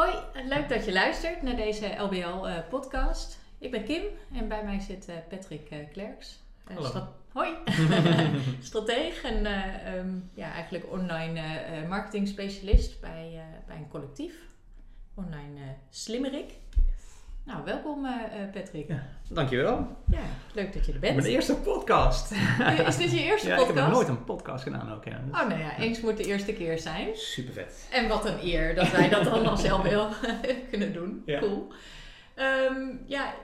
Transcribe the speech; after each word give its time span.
Hoi, 0.00 0.14
leuk 0.48 0.68
dat 0.68 0.84
je 0.84 0.92
luistert 0.92 1.42
naar 1.42 1.56
deze 1.56 1.94
LBL-podcast. 1.98 3.38
ik 3.58 3.70
ben 3.70 3.84
Kim 3.84 4.02
en 4.32 4.48
bij 4.48 4.64
mij 4.64 4.80
zit 4.80 5.08
uh, 5.08 5.14
Patrick 5.28 5.70
uh, 5.70 5.78
Klerks. 5.92 6.38
Hallo. 6.64 7.08
Hoi, 7.32 7.54
strateeg 8.60 9.22
en 9.22 9.46
um, 9.94 10.30
ja, 10.34 10.52
eigenlijk 10.52 10.92
online 10.92 11.42
marketing 11.88 12.28
specialist 12.28 13.00
bij, 13.00 13.42
bij 13.66 13.76
een 13.76 13.88
collectief. 13.88 14.34
Online 15.14 15.76
Slimmerik. 15.90 16.52
Nou, 17.44 17.64
welkom 17.64 18.04
uh, 18.04 18.12
Patrick. 18.52 18.88
Ja, 18.88 19.06
dankjewel. 19.28 19.96
Ja, 20.10 20.22
leuk 20.54 20.72
dat 20.72 20.86
je 20.86 20.92
er 20.92 20.98
bent. 20.98 21.16
Mijn 21.16 21.28
eerste 21.28 21.54
podcast. 21.54 22.32
Is 22.86 22.96
dit 22.96 23.10
je 23.10 23.22
eerste 23.22 23.48
ja, 23.48 23.56
podcast? 23.56 23.70
ik 23.70 23.76
heb 23.76 23.84
nog 23.84 23.94
nooit 23.94 24.08
een 24.08 24.24
podcast 24.24 24.62
gedaan 24.62 24.92
ook. 24.92 25.04
Ja. 25.04 25.20
Oh, 25.30 25.48
nou 25.48 25.60
ja, 25.60 25.78
eens 25.78 26.00
moet 26.00 26.16
de 26.16 26.24
eerste 26.24 26.52
keer 26.52 26.78
zijn. 26.78 27.16
Super 27.16 27.52
vet. 27.52 27.88
En 27.90 28.08
wat 28.08 28.24
een 28.24 28.38
eer 28.42 28.74
dat 28.74 28.90
wij 28.90 29.08
dat 29.08 29.24
dan 29.24 29.46
als 29.46 29.68
LBL 29.78 30.06
kunnen 30.70 30.92
doen. 30.92 31.22
Ja. 31.26 31.38
Cool. 31.38 31.72
Um, 32.36 33.00
ja, 33.06 33.34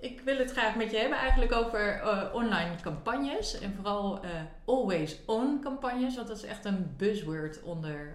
ik 0.00 0.20
wil 0.20 0.36
het 0.36 0.52
graag 0.52 0.76
met 0.76 0.90
je 0.90 0.96
hebben 0.96 1.18
eigenlijk 1.18 1.52
over 1.52 2.00
uh, 2.04 2.24
online 2.32 2.74
campagnes. 2.82 3.60
En 3.60 3.72
vooral 3.74 4.24
uh, 4.24 4.30
always 4.64 5.16
on 5.26 5.60
campagnes. 5.62 6.16
Want 6.16 6.28
dat 6.28 6.36
is 6.36 6.44
echt 6.44 6.64
een 6.64 6.94
buzzword 6.96 7.62
onder 7.62 8.14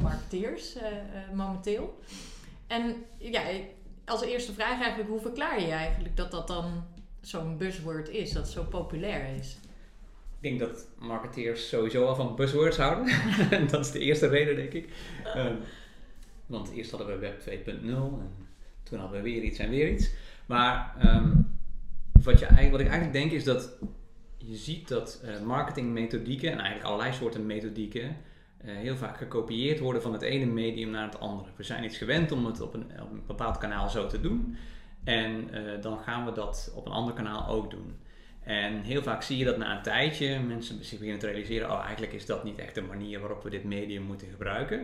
marketeers 0.00 0.76
momenteel. 1.32 1.98
En 2.68 3.04
ja, 3.18 3.42
als 4.08 4.22
eerste 4.22 4.52
vraag 4.52 4.80
eigenlijk, 4.80 5.08
hoe 5.08 5.20
verklaar 5.20 5.60
je 5.60 5.70
eigenlijk 5.70 6.16
dat 6.16 6.30
dat 6.30 6.46
dan 6.46 6.84
zo'n 7.20 7.56
buzzword 7.56 8.08
is, 8.08 8.32
dat 8.32 8.48
zo 8.48 8.64
populair 8.64 9.34
is? 9.34 9.56
Ik 10.40 10.58
denk 10.58 10.58
dat 10.58 10.86
marketeers 10.98 11.68
sowieso 11.68 12.06
al 12.06 12.14
van 12.14 12.36
buzzwords 12.36 12.76
houden. 12.76 13.14
dat 13.70 13.80
is 13.84 13.90
de 13.90 13.98
eerste 13.98 14.26
reden, 14.26 14.56
denk 14.56 14.72
ik. 14.72 14.88
Um, 15.36 15.58
want 16.46 16.70
eerst 16.70 16.90
hadden 16.90 17.08
we 17.08 17.18
Web 17.18 17.40
2.0 17.40 17.84
en 17.84 18.32
toen 18.82 18.98
hadden 18.98 19.22
we 19.22 19.30
weer 19.30 19.42
iets 19.42 19.58
en 19.58 19.70
weer 19.70 19.90
iets. 19.90 20.10
Maar 20.46 20.94
um, 21.04 21.58
wat, 22.22 22.38
je, 22.38 22.46
wat 22.70 22.80
ik 22.80 22.88
eigenlijk 22.88 23.12
denk 23.12 23.32
is 23.32 23.44
dat 23.44 23.70
je 24.36 24.56
ziet 24.56 24.88
dat 24.88 25.22
uh, 25.24 25.40
marketingmethodieken 25.46 26.52
en 26.52 26.58
eigenlijk 26.58 26.86
allerlei 26.86 27.12
soorten 27.12 27.46
methodieken 27.46 28.16
heel 28.64 28.96
vaak 28.96 29.16
gekopieerd 29.16 29.78
worden 29.78 30.02
van 30.02 30.12
het 30.12 30.22
ene 30.22 30.46
medium 30.46 30.90
naar 30.90 31.04
het 31.04 31.20
andere. 31.20 31.50
We 31.56 31.62
zijn 31.62 31.84
iets 31.84 31.98
gewend 31.98 32.32
om 32.32 32.46
het 32.46 32.60
op 32.60 32.74
een, 32.74 32.90
op 33.02 33.10
een 33.10 33.22
bepaald 33.26 33.58
kanaal 33.58 33.90
zo 33.90 34.06
te 34.06 34.20
doen. 34.20 34.56
En 35.04 35.48
uh, 35.54 35.82
dan 35.82 35.98
gaan 35.98 36.24
we 36.24 36.32
dat 36.32 36.72
op 36.74 36.86
een 36.86 36.92
ander 36.92 37.14
kanaal 37.14 37.48
ook 37.48 37.70
doen. 37.70 37.96
En 38.42 38.82
heel 38.82 39.02
vaak 39.02 39.22
zie 39.22 39.38
je 39.38 39.44
dat 39.44 39.56
na 39.56 39.76
een 39.76 39.82
tijdje 39.82 40.40
mensen 40.40 40.84
zich 40.84 40.98
beginnen 40.98 41.20
te 41.20 41.26
realiseren: 41.26 41.70
oh, 41.70 41.84
eigenlijk 41.84 42.12
is 42.12 42.26
dat 42.26 42.44
niet 42.44 42.58
echt 42.58 42.74
de 42.74 42.82
manier 42.82 43.20
waarop 43.20 43.42
we 43.42 43.50
dit 43.50 43.64
medium 43.64 44.02
moeten 44.02 44.28
gebruiken. 44.28 44.78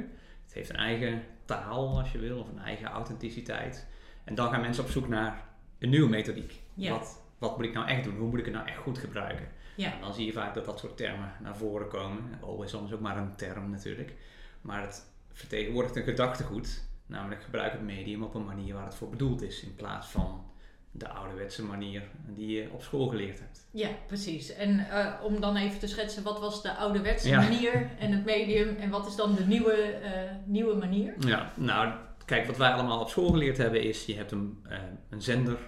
Het 0.45 0.55
heeft 0.55 0.71
een 0.71 0.77
eigen 0.77 1.23
taal, 1.45 1.99
als 1.99 2.13
je 2.13 2.19
wil, 2.19 2.39
of 2.39 2.49
een 2.49 2.59
eigen 2.59 2.87
authenticiteit. 2.87 3.87
En 4.25 4.35
dan 4.35 4.51
gaan 4.51 4.61
mensen 4.61 4.85
op 4.85 4.91
zoek 4.91 5.09
naar 5.09 5.45
een 5.79 5.89
nieuwe 5.89 6.09
methodiek. 6.09 6.61
Ja. 6.75 6.91
Wat, 6.91 7.23
wat 7.39 7.57
moet 7.57 7.67
ik 7.67 7.75
nou 7.75 7.89
echt 7.89 8.05
doen? 8.05 8.17
Hoe 8.17 8.29
moet 8.29 8.39
ik 8.39 8.45
het 8.45 8.55
nou 8.55 8.67
echt 8.67 8.79
goed 8.79 8.99
gebruiken? 8.99 9.49
Ja. 9.75 9.93
En 9.93 10.01
dan 10.01 10.15
zie 10.15 10.27
je 10.27 10.33
vaak 10.33 10.55
dat 10.55 10.65
dat 10.65 10.79
soort 10.79 10.97
termen 10.97 11.33
naar 11.43 11.57
voren 11.57 11.89
komen. 11.89 12.23
Always 12.41 12.73
is 12.73 12.93
ook 12.93 13.01
maar 13.01 13.17
een 13.17 13.37
term 13.37 13.71
natuurlijk. 13.71 14.15
Maar 14.61 14.83
het 14.83 15.07
vertegenwoordigt 15.33 15.97
een 15.97 16.03
gedachtegoed. 16.03 16.83
Namelijk 17.07 17.43
gebruik 17.43 17.73
het 17.73 17.83
medium 17.83 18.23
op 18.23 18.35
een 18.35 18.45
manier 18.45 18.75
waar 18.75 18.85
het 18.85 18.95
voor 18.95 19.09
bedoeld 19.09 19.43
is. 19.43 19.63
In 19.63 19.75
plaats 19.75 20.07
van 20.07 20.45
de 20.91 21.09
ouderwetse 21.09 21.65
manier 21.65 22.03
die 22.27 22.49
je 22.49 22.69
op 22.73 22.83
school 22.83 23.09
geleerd 23.09 23.39
hebt. 23.39 23.67
Ja, 23.71 23.89
precies. 24.07 24.53
En 24.53 24.79
uh, 24.79 25.13
om 25.23 25.41
dan 25.41 25.57
even 25.57 25.79
te 25.79 25.87
schetsen, 25.87 26.23
wat 26.23 26.41
was 26.41 26.63
de 26.63 26.75
ouderwetse 26.75 27.29
ja. 27.29 27.41
manier 27.41 27.91
en 27.99 28.13
het 28.13 28.25
medium 28.25 28.77
en 28.77 28.91
wat 28.91 29.07
is 29.07 29.17
dan 29.17 29.35
de 29.35 29.45
nieuwe, 29.45 30.01
uh, 30.03 30.09
nieuwe 30.45 30.75
manier? 30.75 31.15
Ja, 31.19 31.53
nou 31.57 31.95
kijk, 32.25 32.47
wat 32.47 32.57
wij 32.57 32.71
allemaal 32.71 33.01
op 33.01 33.09
school 33.09 33.31
geleerd 33.31 33.57
hebben 33.57 33.83
is, 33.83 34.07
je 34.07 34.15
hebt 34.15 34.31
een, 34.33 34.65
uh, 34.71 34.79
een 35.11 35.23
zender 35.23 35.59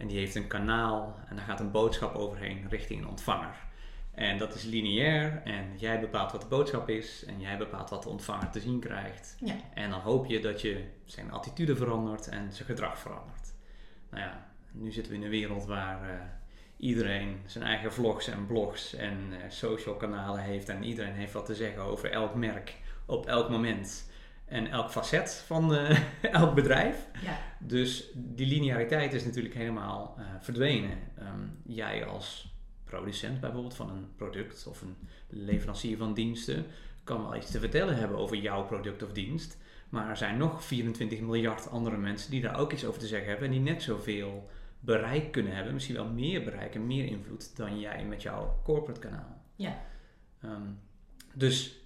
en 0.00 0.06
die 0.06 0.18
heeft 0.18 0.34
een 0.34 0.46
kanaal 0.46 1.18
en 1.28 1.36
daar 1.36 1.44
gaat 1.44 1.60
een 1.60 1.70
boodschap 1.70 2.14
overheen 2.14 2.66
richting 2.68 3.00
een 3.00 3.08
ontvanger. 3.08 3.54
En 4.10 4.38
dat 4.38 4.54
is 4.54 4.64
lineair 4.64 5.42
en 5.44 5.78
jij 5.78 6.00
bepaalt 6.00 6.32
wat 6.32 6.40
de 6.40 6.46
boodschap 6.46 6.88
is 6.88 7.24
en 7.24 7.40
jij 7.40 7.58
bepaalt 7.58 7.90
wat 7.90 8.02
de 8.02 8.08
ontvanger 8.08 8.50
te 8.50 8.60
zien 8.60 8.80
krijgt. 8.80 9.36
Ja. 9.44 9.54
En 9.74 9.90
dan 9.90 10.00
hoop 10.00 10.26
je 10.26 10.40
dat 10.40 10.60
je 10.60 10.84
zijn 11.04 11.32
attitude 11.32 11.76
verandert 11.76 12.28
en 12.28 12.52
zijn 12.52 12.68
gedrag 12.68 12.98
verandert. 12.98 13.52
Nou 14.10 14.22
ja, 14.22 14.46
nu 14.72 14.92
zitten 14.92 15.12
we 15.12 15.18
in 15.18 15.24
een 15.24 15.30
wereld 15.30 15.64
waar 15.64 16.10
uh, 16.10 16.20
iedereen 16.76 17.40
zijn 17.46 17.64
eigen 17.64 17.92
vlogs 17.92 18.28
en 18.28 18.46
blogs 18.46 18.94
en 18.94 19.18
uh, 19.30 19.36
social 19.48 19.94
kanalen 19.94 20.42
heeft 20.42 20.68
en 20.68 20.84
iedereen 20.84 21.14
heeft 21.14 21.32
wat 21.32 21.46
te 21.46 21.54
zeggen 21.54 21.82
over 21.82 22.10
elk 22.10 22.34
merk 22.34 22.76
op 23.06 23.26
elk 23.26 23.50
moment 23.50 24.09
en 24.50 24.70
elk 24.70 24.90
facet 24.90 25.44
van 25.46 25.74
uh, 25.74 25.98
elk 26.40 26.54
bedrijf. 26.54 26.96
Ja. 27.24 27.38
Dus 27.58 28.10
die 28.14 28.46
lineariteit 28.46 29.12
is 29.12 29.24
natuurlijk 29.24 29.54
helemaal 29.54 30.16
uh, 30.18 30.24
verdwenen. 30.40 30.98
Um, 31.18 31.58
jij 31.66 32.06
als 32.06 32.54
producent 32.84 33.40
bijvoorbeeld 33.40 33.74
van 33.74 33.90
een 33.90 34.08
product 34.16 34.66
of 34.66 34.82
een 34.82 34.96
leverancier 35.28 35.96
van 35.96 36.14
diensten 36.14 36.66
kan 37.04 37.22
wel 37.22 37.36
iets 37.36 37.50
te 37.50 37.60
vertellen 37.60 37.96
hebben 37.96 38.18
over 38.18 38.36
jouw 38.36 38.64
product 38.64 39.02
of 39.02 39.12
dienst. 39.12 39.58
Maar 39.88 40.08
er 40.08 40.16
zijn 40.16 40.36
nog 40.36 40.64
24 40.64 41.20
miljard 41.20 41.70
andere 41.70 41.96
mensen 41.96 42.30
die 42.30 42.40
daar 42.40 42.58
ook 42.58 42.72
iets 42.72 42.84
over 42.84 43.00
te 43.00 43.06
zeggen 43.06 43.28
hebben 43.28 43.46
en 43.46 43.52
die 43.52 43.62
net 43.62 43.82
zoveel 43.82 44.48
bereik 44.80 45.32
kunnen 45.32 45.54
hebben, 45.54 45.74
misschien 45.74 45.94
wel 45.94 46.08
meer 46.08 46.44
bereik 46.44 46.74
en 46.74 46.86
meer 46.86 47.04
invloed 47.04 47.56
dan 47.56 47.80
jij 47.80 48.04
met 48.04 48.22
jouw 48.22 48.60
corporate 48.64 49.00
kanaal. 49.00 49.42
Ja. 49.56 49.82
Um, 50.44 50.78
dus 51.34 51.80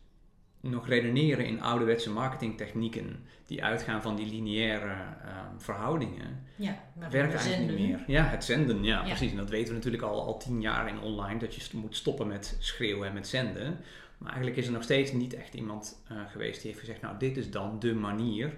nog 0.71 0.89
redeneren 0.89 1.47
in 1.47 1.63
ouderwetse 1.63 2.11
marketingtechnieken 2.11 3.27
die 3.47 3.65
uitgaan 3.65 4.03
van 4.03 4.17
die 4.17 4.27
lineaire 4.27 4.91
um, 4.91 5.61
verhoudingen, 5.61 6.45
ja, 6.57 6.83
werkt 7.11 7.35
eigenlijk 7.35 7.79
niet 7.79 7.89
meer. 7.89 8.05
Ja, 8.07 8.25
het 8.25 8.45
zenden, 8.45 8.85
ja, 8.85 9.01
ja, 9.01 9.05
precies. 9.05 9.31
En 9.31 9.37
dat 9.37 9.51
weten 9.51 9.69
we 9.69 9.75
natuurlijk 9.75 10.03
al, 10.03 10.23
al 10.23 10.39
tien 10.39 10.61
jaar 10.61 10.89
in 10.89 11.01
online, 11.01 11.39
dat 11.39 11.55
je 11.55 11.77
moet 11.77 11.97
stoppen 11.97 12.27
met 12.27 12.57
schreeuwen 12.59 13.09
en 13.09 13.15
met 13.15 13.29
zenden. 13.29 13.79
Maar 14.19 14.29
eigenlijk 14.29 14.57
is 14.57 14.67
er 14.67 14.73
nog 14.73 14.83
steeds 14.83 15.13
niet 15.13 15.35
echt 15.35 15.55
iemand 15.55 16.03
uh, 16.13 16.19
geweest 16.31 16.61
die 16.61 16.71
heeft 16.71 16.83
gezegd, 16.83 17.01
nou 17.01 17.19
dit 17.19 17.37
is 17.37 17.51
dan 17.51 17.79
de 17.79 17.95
manier 17.95 18.57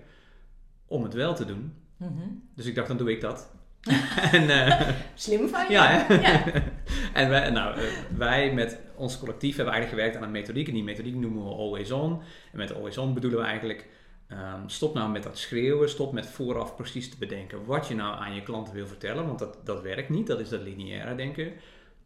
om 0.86 1.02
het 1.02 1.14
wel 1.14 1.34
te 1.34 1.44
doen. 1.44 1.74
Mm 1.96 2.08
-hmm. 2.08 2.48
Dus 2.54 2.66
ik 2.66 2.74
dacht, 2.74 2.88
dan 2.88 2.96
doe 2.96 3.10
ik 3.10 3.20
dat. 3.20 3.54
en, 4.32 4.42
uh, 4.42 4.88
Slim 5.14 5.48
van 5.48 5.64
je. 5.66 5.72
Ja, 5.72 6.06
ja. 6.08 6.44
en 7.20 7.28
wij, 7.28 7.50
nou, 7.50 7.80
uh, 7.80 7.84
wij 8.16 8.52
met 8.52 8.78
ons 8.94 9.18
collectief 9.18 9.56
hebben 9.56 9.74
eigenlijk 9.74 10.02
gewerkt 10.02 10.16
aan 10.16 10.28
een 10.28 10.40
methodiek. 10.40 10.68
En 10.68 10.74
die 10.74 10.84
methodiek 10.84 11.14
noemen 11.14 11.44
we 11.44 11.50
Always 11.50 11.90
On. 11.90 12.22
En 12.52 12.58
met 12.58 12.74
Always 12.74 12.98
On 12.98 13.14
bedoelen 13.14 13.40
we 13.40 13.46
eigenlijk... 13.46 13.88
Um, 14.32 14.68
stop 14.68 14.94
nou 14.94 15.10
met 15.10 15.22
dat 15.22 15.38
schreeuwen. 15.38 15.88
Stop 15.88 16.12
met 16.12 16.26
vooraf 16.26 16.76
precies 16.76 17.10
te 17.10 17.18
bedenken 17.18 17.64
wat 17.64 17.88
je 17.88 17.94
nou 17.94 18.18
aan 18.18 18.34
je 18.34 18.42
klanten 18.42 18.74
wil 18.74 18.86
vertellen. 18.86 19.26
Want 19.26 19.38
dat, 19.38 19.58
dat 19.64 19.82
werkt 19.82 20.08
niet. 20.08 20.26
Dat 20.26 20.40
is 20.40 20.48
dat 20.48 20.60
lineaire 20.60 21.14
denken. 21.14 21.52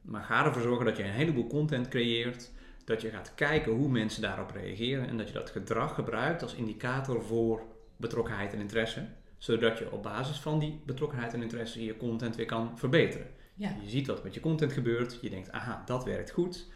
Maar 0.02 0.22
ga 0.22 0.44
ervoor 0.44 0.62
zorgen 0.62 0.84
dat 0.84 0.96
je 0.96 1.02
een 1.02 1.10
heleboel 1.10 1.46
content 1.46 1.88
creëert. 1.88 2.50
Dat 2.84 3.00
je 3.00 3.08
gaat 3.08 3.32
kijken 3.34 3.72
hoe 3.72 3.88
mensen 3.88 4.22
daarop 4.22 4.50
reageren. 4.50 5.08
En 5.08 5.16
dat 5.16 5.28
je 5.28 5.34
dat 5.34 5.50
gedrag 5.50 5.94
gebruikt 5.94 6.42
als 6.42 6.54
indicator 6.54 7.22
voor 7.22 7.62
betrokkenheid 7.96 8.52
en 8.52 8.60
interesse 8.60 9.06
zodat 9.40 9.78
je 9.78 9.92
op 9.92 10.02
basis 10.02 10.36
van 10.36 10.58
die 10.58 10.80
betrokkenheid 10.86 11.34
en 11.34 11.42
interesse 11.42 11.84
je 11.84 11.96
content 11.96 12.36
weer 12.36 12.46
kan 12.46 12.78
verbeteren. 12.78 13.26
Ja. 13.54 13.74
Je 13.82 13.88
ziet 13.88 14.06
wat 14.06 14.24
met 14.24 14.34
je 14.34 14.40
content 14.40 14.72
gebeurt, 14.72 15.18
je 15.20 15.30
denkt, 15.30 15.52
aha, 15.52 15.82
dat 15.86 16.04
werkt 16.04 16.30
goed, 16.30 16.66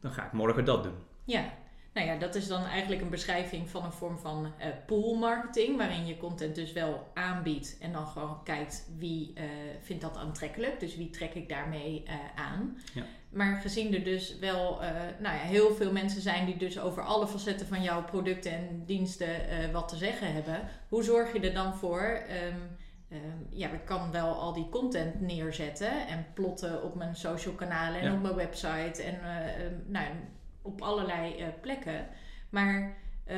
dan 0.00 0.10
ga 0.10 0.26
ik 0.26 0.32
morgen 0.32 0.64
dat 0.64 0.82
doen. 0.82 0.94
Ja, 1.24 1.52
nou 1.92 2.06
ja, 2.06 2.16
dat 2.16 2.34
is 2.34 2.46
dan 2.46 2.64
eigenlijk 2.64 3.02
een 3.02 3.10
beschrijving 3.10 3.68
van 3.68 3.84
een 3.84 3.92
vorm 3.92 4.18
van 4.18 4.52
uh, 4.58 4.66
pool 4.86 5.14
marketing, 5.14 5.76
waarin 5.76 6.06
je 6.06 6.16
content 6.16 6.54
dus 6.54 6.72
wel 6.72 7.10
aanbiedt 7.14 7.76
en 7.80 7.92
dan 7.92 8.06
gewoon 8.06 8.42
kijkt 8.44 8.88
wie 8.98 9.32
uh, 9.34 9.44
vindt 9.80 10.02
dat 10.02 10.16
aantrekkelijk, 10.16 10.80
dus 10.80 10.96
wie 10.96 11.10
trek 11.10 11.34
ik 11.34 11.48
daarmee 11.48 12.02
uh, 12.06 12.14
aan. 12.34 12.78
Ja. 12.94 13.04
Maar 13.30 13.60
gezien 13.60 13.94
er 13.94 14.04
dus 14.04 14.38
wel 14.38 14.78
nou 15.18 15.36
ja, 15.36 15.42
heel 15.42 15.74
veel 15.74 15.92
mensen 15.92 16.20
zijn 16.20 16.46
die 16.46 16.56
dus 16.56 16.78
over 16.78 17.02
alle 17.02 17.26
facetten 17.26 17.66
van 17.66 17.82
jouw 17.82 18.04
producten 18.04 18.52
en 18.52 18.82
diensten 18.86 19.28
wat 19.72 19.88
te 19.88 19.96
zeggen 19.96 20.32
hebben, 20.32 20.68
hoe 20.88 21.02
zorg 21.02 21.32
je 21.32 21.40
er 21.40 21.54
dan 21.54 21.74
voor? 21.74 22.22
Um, 22.48 22.76
um, 23.16 23.46
ja, 23.50 23.68
ik 23.70 23.84
kan 23.84 24.10
wel 24.10 24.34
al 24.34 24.52
die 24.52 24.68
content 24.68 25.20
neerzetten 25.20 26.06
en 26.08 26.26
plotten 26.34 26.82
op 26.82 26.94
mijn 26.94 27.16
social 27.16 27.54
kanalen 27.54 28.00
en 28.00 28.06
Ja. 28.06 28.14
op 28.14 28.22
mijn 28.22 28.34
website 28.34 29.02
en 29.02 29.14
um, 29.14 29.84
nou, 29.86 30.06
op 30.62 30.80
allerlei 30.82 31.44
plekken. 31.60 32.06
Maar 32.48 32.96
uh, 33.30 33.36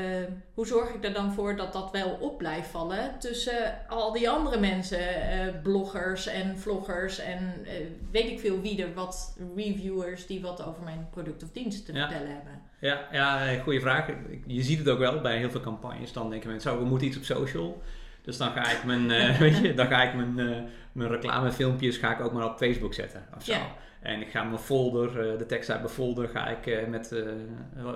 hoe 0.55 0.67
zorg 0.67 0.89
ik 0.95 1.05
er 1.05 1.13
dan 1.13 1.33
voor 1.33 1.57
dat 1.57 1.73
dat 1.73 1.91
wel 1.91 2.17
op 2.21 2.39
blijft 2.39 2.69
vallen 2.69 3.19
tussen 3.19 3.89
al 3.89 4.13
die 4.13 4.31
andere 4.31 4.61
mensen, 4.61 4.99
uh, 5.01 5.63
bloggers 5.63 6.27
en 6.27 6.59
vloggers 6.59 7.19
en 7.19 7.67
weet 8.11 8.31
ik 8.31 8.41
veel 8.41 8.61
wie 8.61 8.83
er 8.83 8.95
wat 8.95 9.37
reviewers 9.57 10.27
die 10.27 10.41
wat 10.41 10.65
over 10.67 10.83
mijn 10.83 11.09
product 11.11 11.43
of 11.43 11.51
dienst 11.53 11.87
te 11.87 11.93
Ja. 11.93 12.09
vertellen 12.09 12.33
hebben? 12.35 12.61
Ja, 12.81 13.01
ja 13.13 13.59
goede 13.63 13.81
vraag. 13.81 14.07
Je 14.47 14.63
ziet 14.63 14.79
het 14.79 14.89
ook 14.89 14.99
wel 14.99 15.21
bij 15.21 15.39
heel 15.39 15.51
veel 15.51 15.61
campagnes. 15.61 16.13
Dan 16.13 16.31
denken 16.31 16.51
mensen, 16.51 16.73
oh, 16.73 16.79
we 16.79 16.85
moeten 16.85 17.07
iets 17.07 17.17
op 17.17 17.23
social. 17.25 17.83
Dus 18.23 18.37
dan 18.37 18.53
ga 18.53 18.71
ik 18.71 18.85
mijn, 18.85 19.11
uh, 19.11 19.39
weet 19.45 19.59
je, 19.59 19.75
dan 19.75 19.87
ga 19.87 20.03
ik 20.03 20.15
mijn, 20.15 20.39
uh, 20.39 20.59
mijn 20.93 21.11
reclamefilmpjes 21.11 21.97
ga 21.97 22.13
ik 22.13 22.21
ook 22.21 22.33
maar 22.33 22.45
op 22.45 22.57
Facebook 22.57 22.95
zetten. 22.95 23.27
Of 23.37 23.45
zo. 23.45 23.53
Ja. 23.53 23.75
En 24.01 24.21
ik 24.21 24.31
ga 24.31 24.43
mijn 24.45 24.59
folder, 24.59 25.33
uh, 25.33 25.39
de 25.39 25.47
tekst 25.47 25.71
uit 25.71 25.81
mijn 25.81 25.93
folder, 25.93 26.29
ga 26.29 26.49
ik 26.49 26.89
met, 26.89 27.15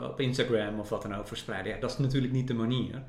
op 0.02 0.20
Instagram 0.20 0.80
of 0.80 0.88
wat 0.88 1.02
dan 1.02 1.14
ook 1.14 1.28
verspreiden. 1.28 1.72
Ja, 1.72 1.80
dat 1.80 1.90
is 1.90 1.98
natuurlijk 1.98 2.32
niet 2.32 2.48
de 2.48 2.54
manier. 2.54 3.02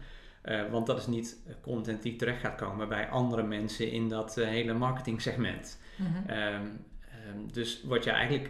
want 0.71 0.87
dat 0.87 0.97
is 0.97 1.07
niet 1.07 1.37
content 1.61 2.01
die 2.01 2.15
terecht 2.15 2.39
gaat 2.39 2.55
komen 2.55 2.89
bij 2.89 3.09
andere 3.09 3.43
mensen 3.43 3.91
in 3.91 4.09
dat 4.09 4.35
hele 4.35 4.73
marketing 4.73 5.21
segment. 5.21 5.79
Mhm. 5.95 6.29
Ehm, 6.29 6.37
ehm, 6.37 7.47
dus 7.51 7.83
wat 7.83 8.03
je 8.03 8.11
eigenlijk 8.11 8.49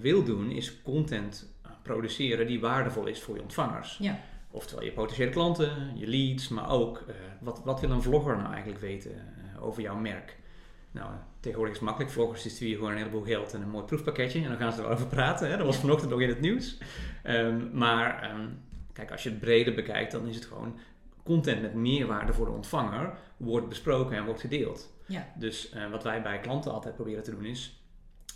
wil 0.00 0.24
doen 0.24 0.50
is 0.50 0.82
content 0.82 1.52
produceren 1.82 2.46
die 2.46 2.60
waardevol 2.60 3.06
is 3.06 3.22
voor 3.22 3.34
je 3.34 3.42
ontvangers. 3.42 3.98
Ja. 4.00 4.20
Oftewel 4.52 4.84
je 4.84 4.92
potentiële 4.92 5.30
klanten, 5.30 5.98
je 5.98 6.06
leads, 6.06 6.48
maar 6.48 6.70
ook 6.70 7.04
wat, 7.40 7.60
wat 7.64 7.80
wil 7.80 7.90
een 7.90 8.02
vlogger 8.02 8.36
nou 8.36 8.52
eigenlijk 8.52 8.80
weten 8.80 9.10
over 9.60 9.82
jouw 9.82 9.96
merk. 9.96 10.36
Nou, 10.92 11.10
tegenwoordig 11.40 11.74
is 11.74 11.80
het 11.80 11.88
makkelijk. 11.88 12.14
Vloggers 12.14 12.48
sturen 12.48 12.76
gewoon 12.76 12.90
een 12.90 12.96
heleboel 12.96 13.22
geld 13.22 13.54
en 13.54 13.62
een 13.62 13.70
mooi 13.70 13.84
proefpakketje. 13.84 14.42
En 14.42 14.48
dan 14.48 14.56
gaan 14.56 14.72
ze 14.72 14.82
erover 14.82 15.06
praten. 15.16 15.50
Hè? 15.50 15.56
Dat 15.56 15.66
was 15.66 15.76
vanochtend 15.76 16.10
nog 16.10 16.20
in 16.20 16.28
het 16.28 16.40
nieuws. 16.40 16.78
Ehm, 17.22 17.78
maar 17.78 18.22
ehm, 18.22 18.48
kijk, 18.92 19.10
als 19.10 19.22
je 19.22 19.28
het 19.28 19.40
breder 19.40 19.74
bekijkt, 19.74 20.12
dan 20.12 20.26
is 20.26 20.34
het 20.34 20.44
gewoon 20.44 20.78
content 21.22 21.62
met 21.62 21.74
meerwaarde 21.74 22.32
voor 22.32 22.46
de 22.46 22.52
ontvanger 22.52 23.18
wordt 23.36 23.68
besproken 23.68 24.16
en 24.16 24.24
wordt 24.24 24.40
gedeeld. 24.40 24.92
Ja. 25.06 25.32
Dus 25.34 25.70
eh, 25.70 25.90
wat 25.90 26.02
wij 26.02 26.22
bij 26.22 26.40
klanten 26.40 26.72
altijd 26.72 26.94
proberen 26.94 27.22
te 27.22 27.30
doen 27.30 27.44
is 27.44 27.82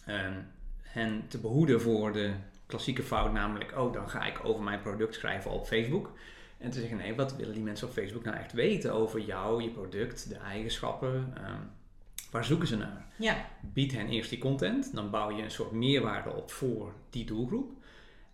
um, 0.08 0.46
hen 0.82 1.24
te 1.28 1.38
behoeden 1.38 1.80
voor 1.80 2.12
de 2.12 2.32
klassieke 2.66 3.02
fout, 3.02 3.32
namelijk, 3.32 3.78
oh, 3.78 3.92
dan 3.92 4.08
ga 4.08 4.26
ik 4.26 4.40
over 4.42 4.62
mijn 4.62 4.80
product 4.80 5.14
schrijven 5.14 5.50
op 5.50 5.66
Facebook. 5.66 6.12
En 6.58 6.70
te 6.70 6.80
zeggen, 6.80 6.96
nee, 6.96 7.14
wat 7.14 7.36
willen 7.36 7.54
die 7.54 7.62
mensen 7.62 7.86
op 7.86 7.92
Facebook 7.92 8.24
nou 8.24 8.36
echt 8.36 8.52
weten 8.52 8.92
over 8.92 9.20
jou, 9.20 9.62
je 9.62 9.70
product, 9.70 10.28
de 10.28 10.36
eigenschappen? 10.36 11.32
Waar 12.30 12.44
zoeken 12.44 12.68
ze 12.68 12.76
naar? 12.76 13.06
Ja. 13.16 13.48
Bied 13.60 13.92
hen 13.92 14.08
eerst 14.08 14.30
die 14.30 14.38
content, 14.38 14.94
dan 14.94 15.10
bouw 15.10 15.36
je 15.36 15.42
een 15.42 15.50
soort 15.50 15.72
meerwaarde 15.72 16.30
op 16.30 16.50
voor 16.50 16.92
die 17.10 17.24
doelgroep. 17.24 17.70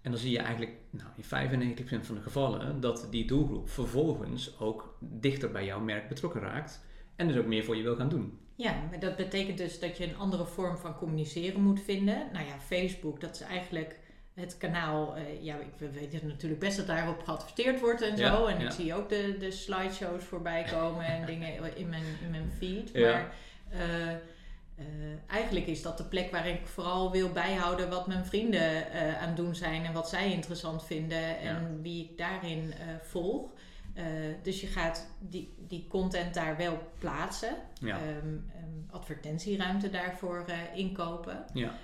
En 0.01 0.11
dan 0.11 0.21
zie 0.21 0.31
je 0.31 0.39
eigenlijk 0.39 0.73
nou, 0.91 1.09
in 1.17 1.75
95% 1.77 2.07
van 2.07 2.15
de 2.15 2.21
gevallen 2.21 2.81
dat 2.81 3.07
die 3.11 3.27
doelgroep 3.27 3.71
vervolgens 3.71 4.61
ook 4.61 4.97
dichter 4.99 5.51
bij 5.51 5.65
jouw 5.65 5.81
merk 5.81 6.09
betrokken 6.09 6.41
raakt 6.41 6.85
en 7.17 7.29
dus 7.29 7.37
ook 7.37 7.47
meer 7.47 7.65
voor 7.65 7.77
je 7.77 7.83
wil 7.83 7.97
gaan 7.97 8.09
doen. 8.09 8.39
Ja, 8.57 8.83
maar 8.91 9.01
dat 9.01 9.17
betekent 9.17 9.59
dus 9.59 9.81
dat 9.81 9.97
je 9.97 10.05
een 10.05 10.17
andere 10.17 10.47
vorm 10.47 10.79
van 10.79 10.97
communiceren 10.97 11.63
moet 11.63 11.81
vinden. 11.81 12.29
Nou 12.33 12.47
ja, 12.47 12.59
Facebook, 12.59 13.21
dat 13.21 13.35
is 13.35 13.41
eigenlijk 13.41 13.99
het 14.35 14.59
kanaal. 14.59 15.17
Uh, 15.17 15.43
ja, 15.45 15.57
we 15.77 15.91
weten 15.91 16.27
natuurlijk 16.27 16.61
best 16.61 16.77
dat 16.77 16.87
daarop 16.87 17.23
geadverteerd 17.23 17.81
wordt 17.81 18.03
en 18.03 18.17
zo. 18.17 18.47
En 18.47 18.61
ik 18.61 18.71
zie 18.71 18.95
ook 18.95 19.09
de, 19.09 19.37
de 19.39 19.51
slideshows 19.51 20.25
voorbij 20.25 20.67
komen 20.79 21.05
en 21.05 21.27
dingen 21.27 21.77
in 21.77 21.89
mijn, 21.89 22.05
in 22.23 22.31
mijn 22.31 22.51
feed. 22.59 22.95
Maar 22.95 23.35
uh, 23.73 24.13
eigenlijk 25.27 25.67
is 25.67 25.83
dat 25.83 25.99
de 25.99 26.05
plek 26.05 26.31
waar 26.31 26.47
ik 26.49 26.67
vooral 26.67 27.11
wil 27.11 27.33
bijhouden 27.33 27.91
wat 27.91 28.07
mijn 28.07 28.25
vrienden 28.25 28.93
aan 29.21 29.27
het 29.27 29.37
doen 29.37 29.55
zijn 29.55 29.85
en 29.85 29.93
wat 29.93 30.09
zij 30.09 30.33
interessant 30.33 30.85
vinden 30.85 31.39
en 31.39 31.83
wie 31.83 32.05
ik 32.05 32.19
daarin 32.19 32.75
volg. 33.03 33.51
dus 34.43 34.61
je 34.61 34.67
gaat 34.67 35.07
die, 35.19 35.55
die 35.59 35.87
content 35.89 36.35
daar 36.35 36.57
wel 36.57 36.93
plaatsen, 36.99 37.55
ja. 37.81 37.99
um, 38.23 38.51
advertentieruimte 38.91 39.91
daarvoor 39.91 40.45
inkopen. 40.75 41.45
Ja. 41.53 41.75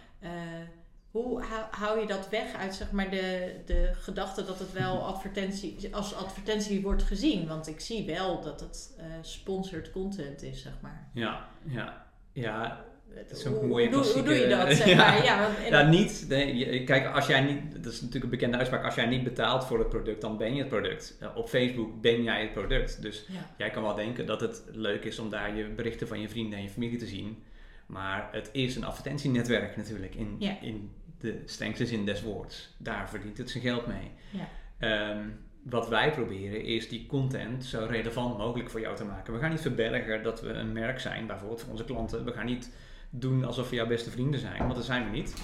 Hoe 1.11 1.43
hou 1.71 2.01
je 2.01 2.07
dat 2.07 2.29
weg 2.29 2.55
uit 2.55 2.75
zeg 2.75 2.91
maar, 2.91 3.11
de, 3.11 3.55
de 3.67 3.91
gedachte 3.95 4.45
dat 4.45 4.59
het 4.59 4.73
wel 4.73 5.05
advertentie, 5.13 5.95
als 5.95 6.15
advertentie 6.15 6.83
wordt 6.83 7.03
gezien? 7.03 7.47
Want 7.47 7.69
ik 7.69 7.81
zie 7.81 8.07
wel 8.07 8.41
dat 8.41 8.61
het 8.61 8.97
uh, 8.99 9.05
sponsored 9.21 9.91
content 9.91 10.43
is, 10.43 10.63
zeg 10.63 10.73
maar. 10.81 11.09
Ja, 11.15 11.49
ja, 11.65 12.07
ja. 12.33 12.87
Het 13.09 13.31
is 13.31 13.45
een 13.45 13.69
mooie 13.69 13.95
hoe, 13.95 14.05
hoe 14.05 14.23
doe 14.23 14.35
je 14.35 14.49
dat, 14.49 14.73
zeg 14.77 14.97
maar? 14.97 15.25
Ja, 15.25 15.43
want, 15.43 15.69
ja 15.69 15.83
niet. 15.83 16.25
Nee, 16.29 16.85
kijk, 16.85 17.15
als 17.15 17.27
jij 17.27 17.41
niet, 17.41 17.73
dat 17.83 17.93
is 17.93 17.99
natuurlijk 17.99 18.25
een 18.25 18.31
bekende 18.31 18.57
uitspraak, 18.57 18.85
als 18.85 18.95
jij 18.95 19.07
niet 19.07 19.25
betaalt 19.25 19.65
voor 19.65 19.79
het 19.79 19.89
product, 19.89 20.21
dan 20.21 20.37
ben 20.37 20.55
je 20.55 20.59
het 20.59 20.69
product. 20.69 21.17
Eh, 21.21 21.37
op 21.37 21.49
Facebook 21.49 22.01
ben 22.01 22.23
jij 22.23 22.41
het 22.41 22.53
product. 22.53 23.03
Dus 23.03 23.27
jij 23.59 23.71
kan 23.71 23.83
wel 23.83 23.95
denken 23.95 24.27
dat 24.27 24.41
het 24.41 24.63
leuk 24.73 25.05
is 25.05 25.19
om 25.19 25.31
daar 25.31 25.57
je 25.57 25.65
berichten 25.65 26.09
van 26.09 26.21
je 26.21 26.29
vrienden 26.29 26.59
en 26.59 26.65
je 26.65 26.71
familie 26.71 26.99
te 26.99 27.07
zien. 27.07 27.43
Maar 27.87 28.29
het 28.33 28.49
is 28.53 28.77
een 28.77 28.85
advertentienetwerk 28.85 29.77
natuurlijk 29.77 30.15
in, 30.15 30.37
in 30.61 30.91
de 31.21 31.43
strengste 31.45 31.87
zin 31.87 32.05
des 32.05 32.23
woords. 32.23 32.75
Daar 32.77 33.11
verdient 33.11 33.39
het 33.39 33.51
zijn 33.51 33.63
geld 33.63 33.87
mee. 33.87 34.11
Ja. 34.31 34.49
Ehm, 34.79 35.29
wat 35.63 35.89
wij 35.89 36.13
proberen 36.13 36.65
is 36.65 36.89
die 36.89 37.07
content 37.07 37.65
zo 37.65 37.87
relevant 37.91 38.39
mogelijk 38.39 38.71
voor 38.71 38.81
jou 38.81 38.97
te 38.97 39.05
maken. 39.05 39.33
We 39.33 39.39
gaan 39.39 39.51
niet 39.51 39.61
verbergen 39.61 40.23
dat 40.23 40.41
we 40.41 40.49
een 40.49 40.73
merk 40.73 41.01
zijn, 41.01 41.27
bijvoorbeeld 41.27 41.61
voor 41.61 41.71
onze 41.71 41.85
klanten. 41.85 42.25
We 42.25 42.33
gaan 42.33 42.47
niet 42.47 42.71
doen 43.11 43.45
alsof 43.45 43.71
we 43.71 43.77
jouw 43.77 43.87
beste 43.87 44.11
vrienden 44.11 44.41
zijn, 44.41 44.59
want 44.59 44.75
dat 44.75 44.85
zijn 44.85 45.05
we 45.05 45.11
niet. 45.11 45.35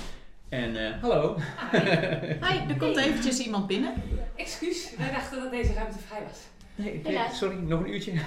En 0.49 0.77
uh, 0.77 1.01
hallo. 1.01 1.37
Hi. 1.73 1.79
Hi, 2.47 2.69
er 2.69 2.77
komt 2.79 2.97
eventjes 2.97 3.39
iemand 3.39 3.67
binnen. 3.67 3.95
Excuus, 4.37 4.95
wij 4.97 5.11
dachten 5.11 5.41
dat 5.41 5.51
deze 5.51 5.73
ruimte 5.73 5.99
vrij 5.99 6.23
was. 6.23 6.41
Nee, 6.75 7.03
sorry, 7.33 7.57
nog 7.57 7.81
een 7.81 7.95
uurtje. 7.95 8.13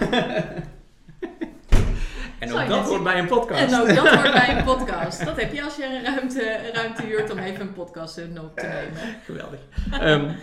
En 2.39 2.53
ook 2.53 2.67
dat 2.67 2.85
hoort 2.85 3.03
bij 3.03 3.19
een 3.19 3.27
podcast. 3.27 3.73
En 3.73 3.81
ook 3.81 3.87
dat 3.87 4.07
hoort 4.07 4.33
bij 4.33 4.57
een 4.57 4.63
podcast. 4.75 5.25
Dat 5.25 5.39
heb 5.39 5.53
je 5.53 5.63
als 5.63 5.75
je 5.75 5.85
een 5.85 6.03
ruimte, 6.03 6.59
ruimte 6.73 7.03
huurt 7.05 7.31
om 7.31 7.37
even 7.37 7.61
een 7.61 7.73
podcast 7.73 8.17
op 8.17 8.55
te 8.55 8.65
nemen. 8.65 9.19
Geweldig. 9.25 9.59
Um, 10.01 10.35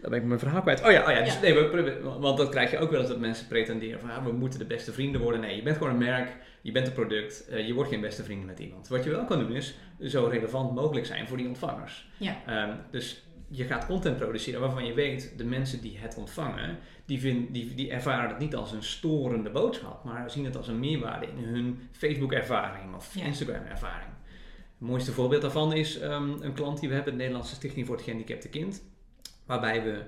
dan 0.00 0.10
ben 0.10 0.20
ik 0.20 0.24
mijn 0.24 0.38
verhaal 0.38 0.62
kwijt. 0.62 0.84
Oh 0.84 0.90
ja, 0.90 1.02
oh 1.06 1.10
ja, 1.10 1.22
dus 1.22 1.40
Nee, 1.40 1.54
we, 1.54 2.00
want 2.20 2.38
dat 2.38 2.48
krijg 2.48 2.70
je 2.70 2.78
ook 2.78 2.90
wel 2.90 3.00
eens 3.00 3.08
dat 3.08 3.18
mensen 3.18 3.46
pretenderen 3.46 4.00
van 4.00 4.10
ah, 4.10 4.24
we 4.24 4.32
moeten 4.32 4.58
de 4.58 4.64
beste 4.64 4.92
vrienden 4.92 5.20
worden. 5.20 5.40
Nee, 5.40 5.56
je 5.56 5.62
bent 5.62 5.76
gewoon 5.76 5.92
een 5.92 5.98
merk, 5.98 6.36
je 6.60 6.72
bent 6.72 6.86
een 6.86 6.92
product, 6.92 7.44
uh, 7.50 7.66
je 7.66 7.74
wordt 7.74 7.90
geen 7.90 8.00
beste 8.00 8.22
vrienden 8.22 8.46
met 8.46 8.58
iemand. 8.58 8.88
Wat 8.88 9.04
je 9.04 9.10
wel 9.10 9.24
kan 9.24 9.38
doen 9.38 9.52
is 9.56 9.78
zo 10.02 10.24
relevant 10.24 10.74
mogelijk 10.74 11.06
zijn 11.06 11.28
voor 11.28 11.36
die 11.36 11.48
ontvangers. 11.48 12.08
Ja. 12.16 12.36
Um, 12.68 12.76
dus 12.90 13.22
je 13.52 13.64
gaat 13.64 13.86
content 13.86 14.16
produceren 14.16 14.60
waarvan 14.60 14.86
je 14.86 14.94
weet, 14.94 15.32
de 15.36 15.44
mensen 15.44 15.80
die 15.80 15.98
het 15.98 16.16
ontvangen, 16.16 16.78
die, 17.04 17.20
vind, 17.20 17.54
die, 17.54 17.74
die 17.74 17.90
ervaren 17.90 18.28
het 18.28 18.38
niet 18.38 18.54
als 18.54 18.72
een 18.72 18.82
storende 18.82 19.50
boodschap, 19.50 20.04
maar 20.04 20.30
zien 20.30 20.44
het 20.44 20.56
als 20.56 20.68
een 20.68 20.80
meerwaarde 20.80 21.26
in 21.26 21.44
hun 21.44 21.88
Facebook-ervaring 21.92 22.94
of 22.94 23.16
Instagram-ervaring. 23.16 24.10
Het 24.78 24.88
mooiste 24.88 25.12
voorbeeld 25.12 25.42
daarvan 25.42 25.72
is 25.72 26.02
um, 26.02 26.36
een 26.42 26.52
klant 26.52 26.80
die 26.80 26.88
we 26.88 26.94
hebben, 26.94 27.12
de 27.12 27.18
Nederlandse 27.18 27.54
Stichting 27.54 27.86
voor 27.86 27.94
het 27.94 28.04
Gehandicapte 28.04 28.48
Kind, 28.48 28.82
waarbij 29.46 29.82
we 29.82 30.02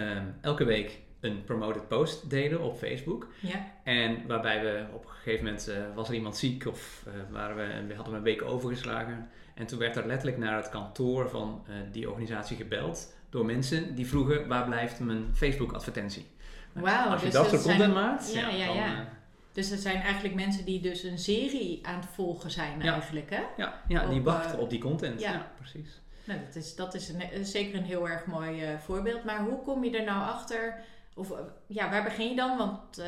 um, 0.00 0.34
elke 0.40 0.64
week 0.64 1.00
een 1.20 1.44
promoted 1.44 1.88
post 1.88 2.30
deden 2.30 2.60
op 2.60 2.76
Facebook. 2.76 3.28
Ja. 3.40 3.72
En 3.84 4.26
waarbij 4.26 4.62
we 4.62 4.84
op 4.94 5.04
een 5.04 5.10
gegeven 5.10 5.44
moment 5.44 5.68
uh, 5.68 5.76
was 5.94 6.08
er 6.08 6.14
iemand 6.14 6.36
ziek 6.36 6.66
of 6.66 7.04
uh, 7.08 7.12
waren 7.32 7.56
we, 7.56 7.86
we 7.86 7.94
hadden 7.94 8.14
een 8.14 8.22
week 8.22 8.42
overgeslagen. 8.42 9.28
En 9.60 9.66
toen 9.66 9.78
werd 9.78 9.96
er 9.96 10.06
letterlijk 10.06 10.38
naar 10.38 10.56
het 10.56 10.68
kantoor 10.68 11.28
van 11.28 11.64
uh, 11.68 11.74
die 11.92 12.08
organisatie 12.08 12.56
gebeld 12.56 13.14
door 13.30 13.46
mensen 13.46 13.94
die 13.94 14.06
vroegen 14.06 14.48
waar 14.48 14.64
blijft 14.64 15.00
mijn 15.00 15.34
Facebook 15.34 15.72
advertentie. 15.72 16.26
Nou, 16.72 16.86
Wauw, 16.86 17.10
als 17.10 17.20
je 17.20 17.26
dus 17.26 17.34
dat 17.34 17.48
soort 17.48 17.62
content 17.62 17.94
maakt, 17.94 18.32
ja, 18.32 18.48
ja, 18.48 18.72
ja. 18.72 19.08
Dus 19.52 19.70
het 19.70 19.80
zijn 19.80 20.02
eigenlijk 20.02 20.34
mensen 20.34 20.64
die 20.64 20.80
dus 20.80 21.02
een 21.02 21.18
serie 21.18 21.86
aan 21.86 22.00
het 22.00 22.08
volgen 22.14 22.50
zijn 22.50 22.82
eigenlijk, 22.82 23.30
hè? 23.30 23.42
Ja, 23.56 23.82
ja 23.88 24.06
die 24.06 24.22
wachten 24.22 24.58
op 24.58 24.70
die 24.70 24.80
content. 24.80 25.20
Ja, 25.20 25.52
precies. 25.56 26.00
Nou, 26.24 26.40
dat 26.44 26.54
is, 26.54 26.74
dat 26.74 26.94
is 26.94 27.08
een, 27.08 27.46
zeker 27.46 27.78
een 27.78 27.84
heel 27.84 28.08
erg 28.08 28.26
mooi 28.26 28.72
uh, 28.72 28.78
voorbeeld. 28.78 29.24
Maar 29.24 29.40
hoe 29.40 29.62
kom 29.62 29.84
je 29.84 29.98
er 29.98 30.04
nou 30.04 30.22
achter 30.22 30.74
of 31.14 31.30
eh, 31.30 31.38
ja, 31.66 31.90
waar 31.90 32.04
begin 32.04 32.28
je 32.28 32.36
dan? 32.36 32.58
Want 32.58 32.98
uh, 32.98 33.06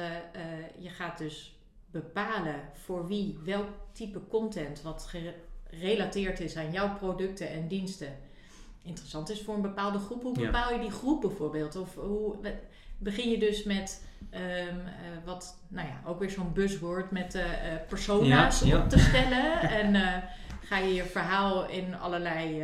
je 0.78 0.88
gaat 0.88 1.18
dus 1.18 1.56
bepalen 1.90 2.60
voor 2.72 3.06
wie 3.06 3.38
welk 3.44 3.68
type 3.92 4.20
content 4.28 4.82
wat 4.82 5.06
gerelateerd 5.72 6.40
is 6.40 6.56
aan 6.56 6.72
jouw 6.72 6.96
producten 6.96 7.50
en 7.50 7.68
diensten 7.68 8.16
interessant 8.82 9.30
is 9.30 9.40
voor 9.40 9.54
een 9.54 9.62
bepaalde 9.62 9.98
groep. 9.98 10.22
Hoe 10.22 10.38
bepaal 10.38 10.72
je 10.72 10.80
die 10.80 10.90
groep 10.90 11.20
bijvoorbeeld? 11.20 11.76
Of 11.76 11.94
hoe 11.94 12.36
begin 12.98 13.30
je 13.30 13.38
dus 13.38 13.64
met 13.64 14.04
um, 14.34 14.82
wat, 15.24 15.58
nou 15.68 15.88
ja, 15.88 16.00
ook 16.04 16.18
weer 16.18 16.30
zo'n 16.30 16.52
buzzword 16.52 17.10
met 17.10 17.34
uh, 17.34 17.42
persona's 17.88 18.62
op 18.62 18.88
te 18.88 18.98
stellen. 18.98 19.60
en 19.80 20.22
ga 20.60 20.78
je 20.78 20.94
je 20.94 21.04
verhaal 21.04 21.68
in 21.68 21.94
allerlei 21.94 22.62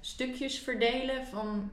stukjes 0.00 0.58
verdelen 0.58 1.26
van 1.26 1.70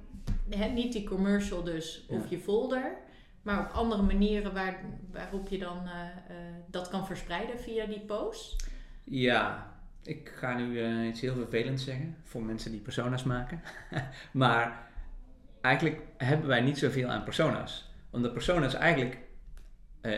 niet 0.74 0.94
die 0.94 1.04
commercial 1.04 1.64
dus 1.64 2.06
of 2.10 2.30
je 2.30 2.40
folder, 2.40 2.96
maar 3.42 3.60
op 3.60 3.72
andere 3.72 4.02
manieren 4.02 4.54
waar, 4.54 4.82
waarop 5.12 5.50
je 5.50 5.58
dan 5.58 5.90
dat 6.68 6.90
kan 6.90 7.06
verspreiden 7.06 7.60
via 7.60 7.86
die 7.86 8.00
post? 8.00 8.68
Ja, 9.04 9.73
ik 10.04 10.32
ga 10.36 10.58
nu 10.58 10.80
uh, 10.80 11.08
iets 11.08 11.22
heel 11.22 11.36
vervelends 11.36 11.84
zeggen 11.84 12.16
voor 12.24 12.44
mensen 12.44 12.72
die 12.72 12.80
persona's 12.80 13.24
maken. 13.24 13.62
maar 14.32 14.88
eigenlijk 15.62 16.02
hebben 16.18 16.48
wij 16.48 16.62
niet 16.62 16.78
zoveel 16.78 17.08
aan 17.08 17.24
persona's. 17.24 17.92
Want 18.10 18.24
de 18.24 18.32
persona's 18.32 18.74
eigenlijk, 18.74 19.18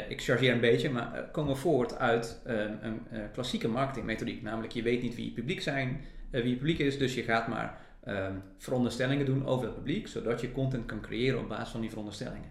ik 0.10 0.22
chargeer 0.22 0.54
een 0.54 0.60
beetje, 0.60 0.90
maar 0.90 1.30
komen 1.32 1.58
voort 1.58 1.98
uit 1.98 2.42
een 2.44 3.02
klassieke 3.34 3.68
marketingmethodiek. 3.68 4.42
Namelijk 4.42 4.74
je 4.74 4.82
weet 4.82 5.02
niet 5.02 5.16
wie 5.16 5.26
je 5.26 5.32
publiek 5.32 5.62
zijn, 5.62 6.02
wie 6.32 6.50
je 6.50 6.56
publiek 6.56 6.80
is, 6.80 6.98
dus 6.98 7.14
je 7.14 7.24
gaat 7.24 7.48
maar 7.48 7.78
um, 8.08 8.42
veronderstellingen 8.58 9.26
doen 9.26 9.46
over 9.46 9.66
het 9.66 9.76
publiek, 9.76 10.08
zodat 10.08 10.42
je 10.42 10.52
content 10.52 10.86
kan 10.86 11.02
creëren 11.02 11.40
op 11.40 11.48
basis 11.48 11.70
van 11.70 11.82
die 11.82 11.90
veronderstellingen. 11.90 12.50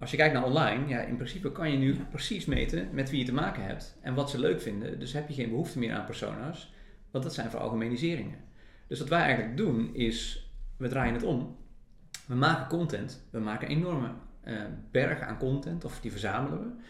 Als 0.00 0.10
je 0.10 0.16
kijkt 0.16 0.34
naar 0.34 0.44
online, 0.44 0.88
ja, 0.88 1.00
in 1.00 1.16
principe 1.16 1.52
kan 1.52 1.70
je 1.70 1.78
nu 1.78 1.96
precies 2.10 2.44
meten 2.44 2.88
met 2.92 3.10
wie 3.10 3.18
je 3.18 3.24
te 3.24 3.32
maken 3.32 3.62
hebt 3.62 3.98
en 4.00 4.14
wat 4.14 4.30
ze 4.30 4.38
leuk 4.38 4.60
vinden. 4.60 4.98
Dus 4.98 5.12
heb 5.12 5.28
je 5.28 5.34
geen 5.34 5.50
behoefte 5.50 5.78
meer 5.78 5.94
aan 5.94 6.04
persona's, 6.04 6.72
want 7.10 7.24
dat 7.24 7.34
zijn 7.34 7.50
veralgemeniseringen. 7.50 8.38
Dus 8.86 8.98
wat 8.98 9.08
wij 9.08 9.20
eigenlijk 9.20 9.56
doen 9.56 9.94
is, 9.94 10.48
we 10.76 10.88
draaien 10.88 11.14
het 11.14 11.22
om. 11.22 11.56
We 12.26 12.34
maken 12.34 12.66
content, 12.68 13.26
we 13.30 13.38
maken 13.38 13.68
enorme 13.68 14.10
bergen 14.90 15.26
aan 15.26 15.38
content, 15.38 15.84
of 15.84 16.00
die 16.00 16.10
verzamelen 16.10 16.58
we. 16.58 16.82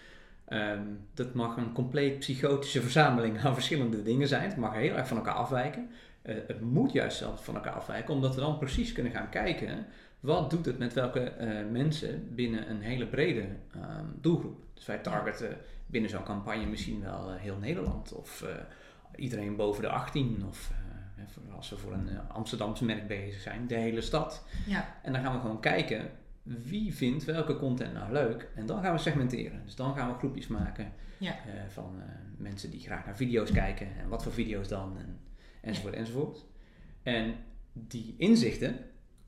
Ehm, 0.45 0.83
dat 1.15 1.35
mag 1.35 1.57
een 1.57 1.73
compleet 1.73 2.19
psychotische 2.19 2.83
verzameling 2.89 3.45
aan 3.45 3.55
verschillende 3.55 4.03
dingen 4.03 4.29
zijn. 4.29 4.49
Het 4.49 4.57
mag 4.57 4.75
heel 4.75 4.95
erg 4.95 5.09
van 5.09 5.17
elkaar 5.17 5.35
afwijken. 5.35 5.91
Uh, 6.23 6.35
het 6.47 6.61
moet 6.61 6.93
juist 6.93 7.17
zelfs 7.17 7.43
van 7.43 7.55
elkaar 7.55 7.73
afwijken, 7.73 8.15
omdat 8.15 8.35
we 8.35 8.41
dan 8.41 8.59
precies 8.59 8.93
kunnen 8.93 9.13
gaan 9.13 9.29
kijken 9.29 9.87
wat 10.21 10.51
doet 10.51 10.67
het 10.67 10.79
met 10.79 10.93
welke 10.93 11.35
uh, 11.41 11.71
mensen 11.71 12.35
binnen 12.35 12.71
een 12.71 12.81
hele 12.81 13.07
brede 13.07 13.47
ehm, 13.73 14.05
doelgroep. 14.21 14.65
Dus 14.75 14.87
wij 14.87 14.99
targeten 14.99 15.57
binnen 15.87 16.11
zo'n 16.11 16.23
campagne 16.23 16.67
misschien 16.67 17.01
wel 17.01 17.33
heel 17.33 17.57
Nederland 17.57 18.13
of 18.13 18.45
iedereen 19.15 19.57
boven 19.57 19.83
de 19.83 19.89
18 19.89 20.45
of 20.49 20.73
als 21.57 21.71
we 21.71 21.77
voor 21.77 21.93
een 21.93 22.29
Amsterdamse 22.29 22.85
merk 22.85 23.07
bezig 23.07 23.41
zijn, 23.41 23.67
de 23.67 23.75
hele 23.75 24.01
stad. 24.01 24.45
Ja. 24.67 24.95
En 25.03 25.13
dan 25.13 25.23
gaan 25.23 25.35
we 25.35 25.41
gewoon 25.41 25.61
kijken 25.61 26.11
wie 26.43 26.95
vindt 26.95 27.25
welke 27.25 27.57
content 27.57 27.93
nou 27.93 28.13
leuk. 28.13 28.51
En 28.55 28.67
dan 28.67 28.83
gaan 28.83 28.93
we 28.93 28.99
segmenteren. 28.99 29.61
Dus 29.65 29.75
dan 29.75 29.95
gaan 29.95 30.13
we 30.13 30.19
groepjes 30.19 30.47
maken 30.47 30.93
ja. 31.19 31.35
van 31.69 32.03
mensen 32.37 32.71
die 32.71 32.81
graag 32.81 33.05
naar 33.05 33.17
video's 33.17 33.53
kijken. 33.53 33.87
En 33.99 34.09
wat 34.09 34.23
voor 34.23 34.33
video's 34.33 34.69
dan. 34.69 34.99
En, 34.99 35.21
enzovoort, 35.61 35.95
ja. 35.95 36.01
enzovoort. 36.01 36.45
En 37.03 37.35
die 37.73 38.15
inzichten 38.19 38.79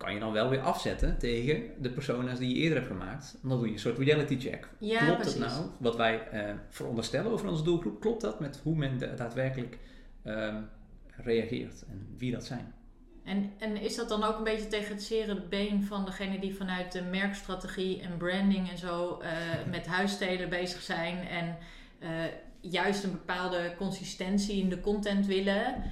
kan 0.03 0.15
je 0.15 0.21
dan 0.21 0.33
wel 0.33 0.49
weer 0.49 0.61
afzetten 0.61 1.19
tegen 1.19 1.63
de 1.79 1.91
persona's 1.91 2.39
die 2.39 2.55
je 2.55 2.61
eerder 2.61 2.79
hebt 2.79 2.91
gemaakt. 2.91 3.39
dan 3.43 3.59
doe 3.59 3.67
je 3.67 3.73
een 3.73 3.79
soort 3.79 3.99
reality 3.99 4.41
check. 4.41 4.69
Ja, 4.79 5.05
klopt 5.05 5.21
precies. 5.21 5.41
het 5.41 5.51
nou, 5.51 5.67
wat 5.79 5.97
wij 5.97 6.29
uh, 6.33 6.55
veronderstellen 6.69 7.31
over 7.31 7.49
onze 7.49 7.63
doelgroep, 7.63 8.01
klopt 8.01 8.21
dat 8.21 8.41
met 8.41 8.61
hoe 8.63 8.77
men 8.77 8.99
daadwerkelijk 8.99 9.79
ehm, 10.23 10.57
reageert 11.17 11.85
en 11.91 12.15
wie 12.19 12.33
dat 12.33 12.45
zijn? 12.45 12.75
En, 13.25 13.53
en 13.59 13.77
is 13.77 13.97
dat 13.97 14.09
dan 14.09 14.25
ook 14.25 14.39
een 14.39 14.45
beetje 14.45 14.67
tegen 14.67 14.95
het 14.95 15.03
zere 15.03 15.41
been 15.41 15.83
van 15.83 16.05
degene 16.05 16.39
die 16.39 16.55
vanuit 16.55 16.93
de 16.93 17.03
merkstrategie 17.03 18.01
en 18.01 18.17
branding 18.17 18.71
en 18.71 18.79
zo 18.79 19.23
uh, 19.23 19.29
met 19.77 19.87
huissteden 19.87 20.49
bezig 20.49 20.81
zijn 20.81 21.29
en 21.29 21.57
uh, 22.01 22.09
juist 22.61 23.05
een 23.05 23.13
bepaalde 23.13 23.75
consistentie 23.77 24.63
in 24.63 24.69
de 24.69 24.81
content 24.81 25.27
willen, 25.27 25.83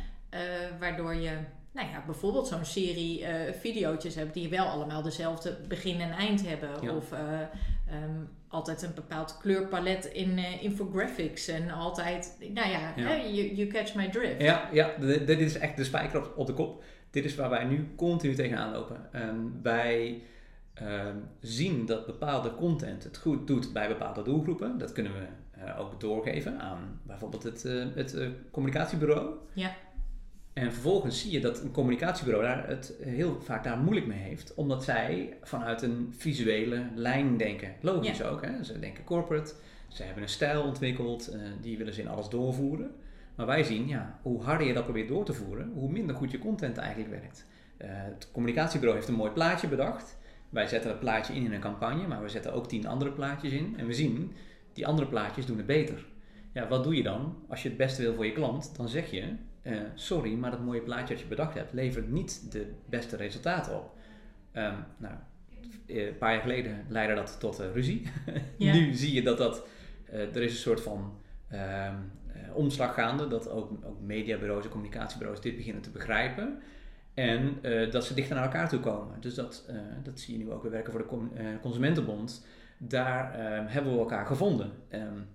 waardoor 0.78 1.14
je 1.14 1.38
nou 1.72 1.88
ja, 1.88 2.02
bijvoorbeeld 2.06 2.46
zo'n 2.46 2.64
serie 2.64 3.20
uh, 3.20 3.28
video's 3.60 4.14
hebt 4.14 4.34
die 4.34 4.48
wel 4.48 4.66
allemaal 4.66 5.02
dezelfde 5.02 5.56
begin 5.68 6.00
en 6.00 6.10
eind 6.10 6.46
hebben. 6.46 6.96
Of 6.96 7.12
um, 7.12 8.28
altijd 8.48 8.82
een 8.82 8.94
bepaald 8.94 9.38
kleurpalet 9.38 10.04
in 10.04 10.38
infographics 10.38 11.48
en 11.48 11.70
altijd, 11.70 12.36
nou 12.40 12.68
ja, 12.68 12.92
ja. 12.96 13.16
you, 13.16 13.54
you, 13.54 13.66
catch 13.68 13.94
my 13.94 14.08
drift. 14.08 14.42
Ja, 14.42 14.68
ja 14.72 14.90
dit 14.98 15.40
is 15.40 15.58
echt 15.58 15.76
de 15.76 15.84
spijker 15.84 16.18
op, 16.18 16.32
op 16.36 16.46
de 16.46 16.52
kop 16.54 16.82
dit 17.10 17.24
is 17.24 17.34
waar 17.34 17.50
wij 17.50 17.64
nu 17.64 17.88
continu 17.96 18.34
tegenaan 18.34 18.72
lopen. 18.72 19.08
Um, 19.14 19.58
wij 19.62 20.22
ehm, 20.74 21.16
zien 21.40 21.86
dat 21.86 22.06
bepaalde 22.06 22.54
content 22.54 23.04
het 23.04 23.18
goed 23.18 23.46
doet 23.46 23.72
bij 23.72 23.88
bepaalde 23.88 24.22
doelgroepen. 24.22 24.78
Dat 24.78 24.92
kunnen 24.92 25.12
we 25.12 25.26
ook 25.78 26.00
doorgeven 26.00 26.60
aan 26.60 27.00
bijvoorbeeld 27.02 27.42
het, 27.42 27.62
het 27.94 28.16
communicatiebureau. 28.50 29.34
Ja. 29.52 29.76
En 30.52 30.72
vervolgens 30.72 31.20
zie 31.20 31.30
je 31.30 31.40
dat 31.40 31.60
een 31.60 31.70
communicatiebureau 31.70 32.44
daar 32.44 32.68
het 32.68 32.94
heel 33.02 33.40
vaak 33.40 33.64
daar 33.64 33.78
moeilijk 33.78 34.06
mee 34.06 34.18
heeft, 34.18 34.54
omdat 34.54 34.84
zij 34.84 35.36
vanuit 35.42 35.82
een 35.82 36.14
visuele 36.16 36.86
lijn 36.94 37.36
denken. 37.36 37.74
Logisch 37.80 38.22
ook, 38.22 38.44
hè? 38.44 38.64
ze 38.64 38.78
denken 38.78 39.04
corporate, 39.04 39.54
ze 39.88 40.02
hebben 40.02 40.22
een 40.22 40.28
stijl 40.28 40.62
ontwikkeld, 40.62 41.36
die 41.60 41.78
willen 41.78 41.94
ze 41.94 42.00
in 42.00 42.08
alles 42.08 42.28
doorvoeren. 42.28 42.94
Maar 43.34 43.46
wij 43.46 43.62
zien, 43.62 43.88
ja, 43.88 44.18
hoe 44.22 44.42
harder 44.42 44.66
je 44.66 44.72
dat 44.72 44.84
probeert 44.84 45.08
door 45.08 45.24
te 45.24 45.32
voeren, 45.32 45.72
hoe 45.74 45.90
minder 45.90 46.16
goed 46.16 46.30
je 46.30 46.38
content 46.38 46.76
eigenlijk 46.76 47.10
werkt. 47.10 47.46
Uh, 47.78 47.88
het 47.90 48.28
communicatiebureau 48.32 48.98
heeft 48.98 49.08
een 49.08 49.18
mooi 49.18 49.30
plaatje 49.30 49.68
bedacht. 49.68 50.18
Wij 50.48 50.66
zetten 50.66 50.90
dat 50.90 51.00
plaatje 51.00 51.34
in 51.34 51.44
in 51.44 51.52
een 51.52 51.60
campagne, 51.60 52.06
maar 52.06 52.22
we 52.22 52.28
zetten 52.28 52.52
ook 52.52 52.68
tien 52.68 52.86
andere 52.86 53.12
plaatjes 53.12 53.52
in. 53.52 53.74
En 53.78 53.86
we 53.86 53.92
zien, 53.92 54.32
die 54.72 54.86
andere 54.86 55.08
plaatjes 55.08 55.46
doen 55.46 55.56
het 55.56 55.66
beter. 55.66 56.06
Ja, 56.52 56.68
wat 56.68 56.84
doe 56.84 56.96
je 56.96 57.02
dan? 57.02 57.36
Als 57.48 57.62
je 57.62 57.68
het 57.68 57.76
beste 57.76 58.02
wil 58.02 58.14
voor 58.14 58.26
je 58.26 58.32
klant, 58.32 58.76
dan 58.76 58.88
zeg 58.88 59.10
je, 59.10 59.36
uh, 59.62 59.80
sorry, 59.94 60.34
maar 60.34 60.50
dat 60.50 60.64
mooie 60.64 60.80
plaatje 60.80 61.14
dat 61.14 61.22
je 61.22 61.28
bedacht 61.28 61.54
hebt, 61.54 61.72
levert 61.72 62.08
niet 62.08 62.52
de 62.52 62.72
beste 62.88 63.16
resultaten 63.16 63.76
op. 63.76 63.92
Um, 64.52 64.74
nou, 64.96 65.14
eh, 65.86 66.06
een 66.06 66.18
paar 66.18 66.32
jaar 66.32 66.40
geleden 66.40 66.84
leidde 66.88 67.14
dat 67.14 67.40
tot 67.40 67.60
uh, 67.60 67.72
ruzie. 67.72 68.02
Ja. 68.56 68.72
nu 68.72 68.92
zie 68.92 69.14
je 69.14 69.22
dat 69.22 69.38
dat, 69.38 69.66
er 70.10 70.42
is 70.42 70.52
een 70.52 70.58
soort 70.58 70.80
van 70.80 71.18
uh, 71.52 71.92
omslag 72.52 72.94
gaande, 72.94 73.28
dat 73.28 73.50
ook, 73.50 73.70
ook 73.84 74.00
mediabureaus 74.00 74.64
en 74.64 74.70
communicatiebureaus 74.70 75.40
dit 75.40 75.56
beginnen 75.56 75.82
te 75.82 75.90
begrijpen. 75.90 76.58
En 77.14 77.58
uh, 77.62 77.90
dat 77.90 78.04
ze 78.04 78.14
dichter 78.14 78.34
naar 78.34 78.44
elkaar 78.44 78.68
toe 78.68 78.80
komen. 78.80 79.20
Dus 79.20 79.34
dat, 79.34 79.66
uh, 79.70 79.76
dat 80.02 80.20
zie 80.20 80.38
je 80.38 80.44
nu 80.44 80.52
ook. 80.52 80.62
We 80.62 80.68
werken 80.68 80.92
voor 80.92 81.06
de 81.06 81.58
Consumentenbond. 81.60 82.46
Daar 82.78 83.32
hebben 83.68 83.92
we 83.92 83.98
elkaar 83.98 84.26
gevonden. 84.26 84.72
Um, 84.92 85.26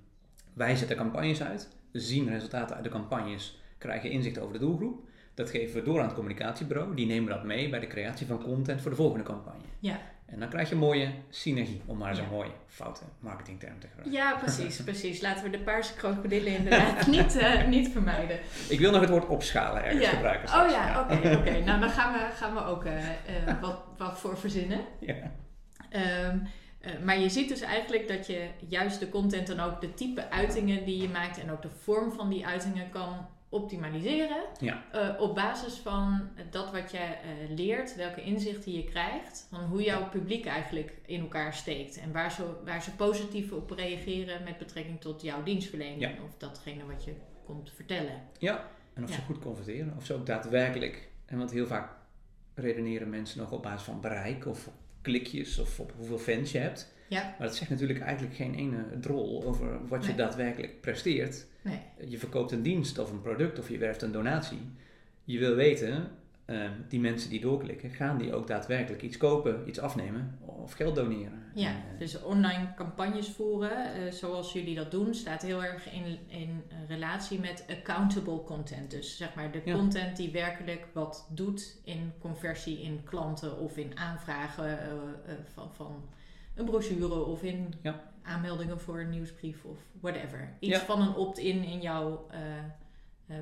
wij 0.53 0.75
zetten 0.75 0.97
campagnes 0.97 1.43
uit, 1.43 1.69
zien 1.91 2.29
resultaten 2.29 2.75
uit 2.75 2.83
de 2.83 2.89
campagnes, 2.89 3.59
krijgen 3.77 4.11
inzicht 4.11 4.39
over 4.39 4.53
de 4.53 4.59
doelgroep. 4.59 5.07
Dat 5.33 5.49
geven 5.49 5.75
we 5.75 5.83
door 5.83 5.99
aan 5.99 6.05
het 6.05 6.15
communicatiebureau. 6.15 6.95
Die 6.95 7.05
nemen 7.05 7.29
dat 7.29 7.43
mee 7.43 7.69
bij 7.69 7.79
de 7.79 7.87
creatie 7.87 8.27
van 8.27 8.43
content 8.43 8.81
voor 8.81 8.91
de 8.91 8.97
volgende 8.97 9.23
campagne. 9.23 9.63
Ja. 9.79 9.99
En 10.25 10.39
dan 10.39 10.49
krijg 10.49 10.69
je 10.69 10.75
mooie 10.75 11.09
synergie, 11.29 11.81
om 11.85 11.97
maar 11.97 12.15
zo'n 12.15 12.29
mooie 12.29 12.51
foute 12.67 13.01
marketingterm 13.19 13.79
te 13.79 13.87
gebruiken. 13.87 14.17
Ja, 14.17 14.35
precies, 14.35 14.83
precies. 14.83 15.21
Laten 15.21 15.43
we 15.43 15.49
de 15.49 15.59
paarse 15.59 15.93
krokodillen 15.93 16.55
inderdaad 16.55 17.07
niet, 17.15 17.35
uh, 17.35 17.67
niet 17.67 17.89
vermijden. 17.89 18.39
Ik 18.69 18.79
wil 18.79 18.91
nog 18.91 19.01
het 19.01 19.09
woord 19.09 19.27
opschalen 19.27 19.83
ergens 19.83 20.07
gebruiken. 20.07 20.47
Straks. 20.47 20.65
Oh 20.65 20.77
ja, 20.77 21.01
oké. 21.01 21.13
Okay, 21.13 21.35
okay. 21.39 21.61
Nou, 21.61 21.79
dan 21.79 21.89
gaan 21.89 22.13
we, 22.13 22.19
gaan 22.33 22.53
we 22.53 22.63
ook 22.63 22.85
uh, 22.85 22.93
uh, 22.93 23.61
wat, 23.61 23.83
wat 23.97 24.19
voor 24.19 24.37
verzinnen. 24.37 24.79
Ja. 24.99 25.31
Um, 26.29 26.47
maar 27.03 27.19
je 27.19 27.29
ziet 27.29 27.49
dus 27.49 27.61
eigenlijk 27.61 28.07
dat 28.07 28.27
je 28.27 28.47
juist 28.67 28.99
de 28.99 29.09
content 29.09 29.49
en 29.49 29.59
ook 29.59 29.81
de 29.81 29.93
type 29.93 30.29
uitingen 30.29 30.85
die 30.85 31.01
je 31.01 31.09
maakt 31.09 31.39
en 31.39 31.51
ook 31.51 31.61
de 31.61 31.69
vorm 31.69 32.11
van 32.11 32.29
die 32.29 32.45
uitingen 32.45 32.89
kan 32.89 33.27
optimaliseren. 33.55 34.43
Ja. 34.59 34.83
Uh, 34.95 35.21
op 35.21 35.35
basis 35.35 35.73
van 35.73 36.29
dat 36.49 36.71
wat 36.71 36.91
je 36.91 36.97
uh, 36.97 37.55
leert, 37.55 37.95
welke 37.95 38.21
inzichten 38.21 38.71
je 38.71 38.83
krijgt, 38.83 39.47
van 39.49 39.63
hoe 39.63 39.83
jouw 39.83 40.09
publiek 40.09 40.45
eigenlijk 40.45 40.93
in 41.05 41.21
elkaar 41.21 41.53
steekt 41.53 41.97
en 41.97 42.11
waar 42.11 42.31
ze, 42.31 42.43
waar 42.65 42.81
ze 42.81 42.95
positief 42.95 43.51
op 43.51 43.71
reageren 43.71 44.43
met 44.43 44.57
betrekking 44.57 45.01
tot 45.01 45.21
jouw 45.21 45.43
dienstverlening 45.43 46.21
of 46.23 46.37
datgene 46.37 46.85
wat 46.85 47.03
je 47.03 47.13
komt 47.45 47.71
vertellen. 47.71 48.21
Ja, 48.37 48.69
en 48.93 49.03
of 49.03 49.11
ze 49.11 49.21
goed 49.21 49.39
converteren, 49.39 49.93
of 49.97 50.05
ze 50.05 50.13
ook 50.13 50.25
daadwerkelijk, 50.25 51.09
en 51.25 51.37
want 51.37 51.51
heel 51.51 51.67
vaak 51.67 51.91
redeneren 52.53 53.09
mensen 53.09 53.39
nog 53.39 53.51
op 53.51 53.63
basis 53.63 53.81
van 53.81 54.01
bereik 54.01 54.45
of 54.45 54.69
klikjes 55.05 55.59
of 55.59 55.79
op 55.79 55.93
hoeveel 55.97 56.17
fans 56.17 56.51
je 56.51 56.57
hebt. 56.57 56.93
Ja. 57.07 57.35
Maar 57.37 57.47
dat 57.47 57.55
zegt 57.55 57.69
natuurlijk 57.69 57.99
eigenlijk 57.99 58.35
geen 58.35 58.55
ene 58.55 58.99
drol 58.99 59.43
over 59.45 59.87
wat 59.87 60.05
je 60.05 60.15
daadwerkelijk 60.15 60.81
presteert. 60.81 61.45
Nee. 61.61 61.79
Je 62.07 62.17
verkoopt 62.17 62.51
een 62.51 62.61
dienst 62.61 62.97
of 62.97 63.11
een 63.11 63.21
product 63.21 63.59
of 63.59 63.69
je 63.69 63.77
werft 63.77 64.01
een 64.01 64.11
donatie. 64.11 64.59
Je 65.23 65.39
wil 65.39 65.55
weten, 65.55 66.11
uh, 66.45 66.69
die 66.87 66.99
mensen 66.99 67.29
die 67.29 67.41
doorklikken, 67.41 67.89
gaan 67.89 68.17
die 68.17 68.33
ook 68.33 68.47
daadwerkelijk 68.47 69.01
iets 69.01 69.17
kopen, 69.17 69.67
iets 69.67 69.79
afnemen 69.79 70.37
of 70.41 70.73
geld 70.73 70.95
doneren? 70.95 71.43
Ja, 71.53 71.69
en, 71.69 71.75
uh, 71.93 71.99
dus 71.99 72.21
online 72.21 72.73
campagnes 72.75 73.29
voeren, 73.29 74.01
uh, 74.01 74.11
zoals 74.11 74.53
jullie 74.53 74.75
dat 74.75 74.91
doen, 74.91 75.13
staat 75.13 75.41
heel 75.41 75.63
erg 75.63 75.91
in, 75.91 76.17
in 76.27 76.63
relatie 76.87 77.39
met 77.39 77.65
accountable 77.69 78.43
content. 78.43 78.91
Dus 78.91 79.17
zeg 79.17 79.35
maar 79.35 79.51
de 79.51 79.61
ja. 79.65 79.75
content 79.75 80.17
die 80.17 80.31
werkelijk 80.31 80.87
wat 80.93 81.27
doet 81.29 81.77
in 81.83 82.13
conversie 82.19 82.81
in 82.81 83.03
klanten 83.03 83.59
of 83.59 83.77
in 83.77 83.97
aanvragen 83.97 84.79
van, 85.53 85.73
van 85.73 86.09
een 86.55 86.65
brochure 86.65 87.25
of 87.25 87.43
in 87.43 87.73
ja. 87.81 88.01
aanmeldingen 88.21 88.79
voor 88.79 88.99
een 88.99 89.09
nieuwsbrief 89.09 89.63
of 89.63 89.77
whatever. 89.99 90.53
Iets 90.59 90.79
van 90.79 91.01
een 91.01 91.15
opt-in 91.15 91.63
in 91.63 91.81
jouw 91.81 92.27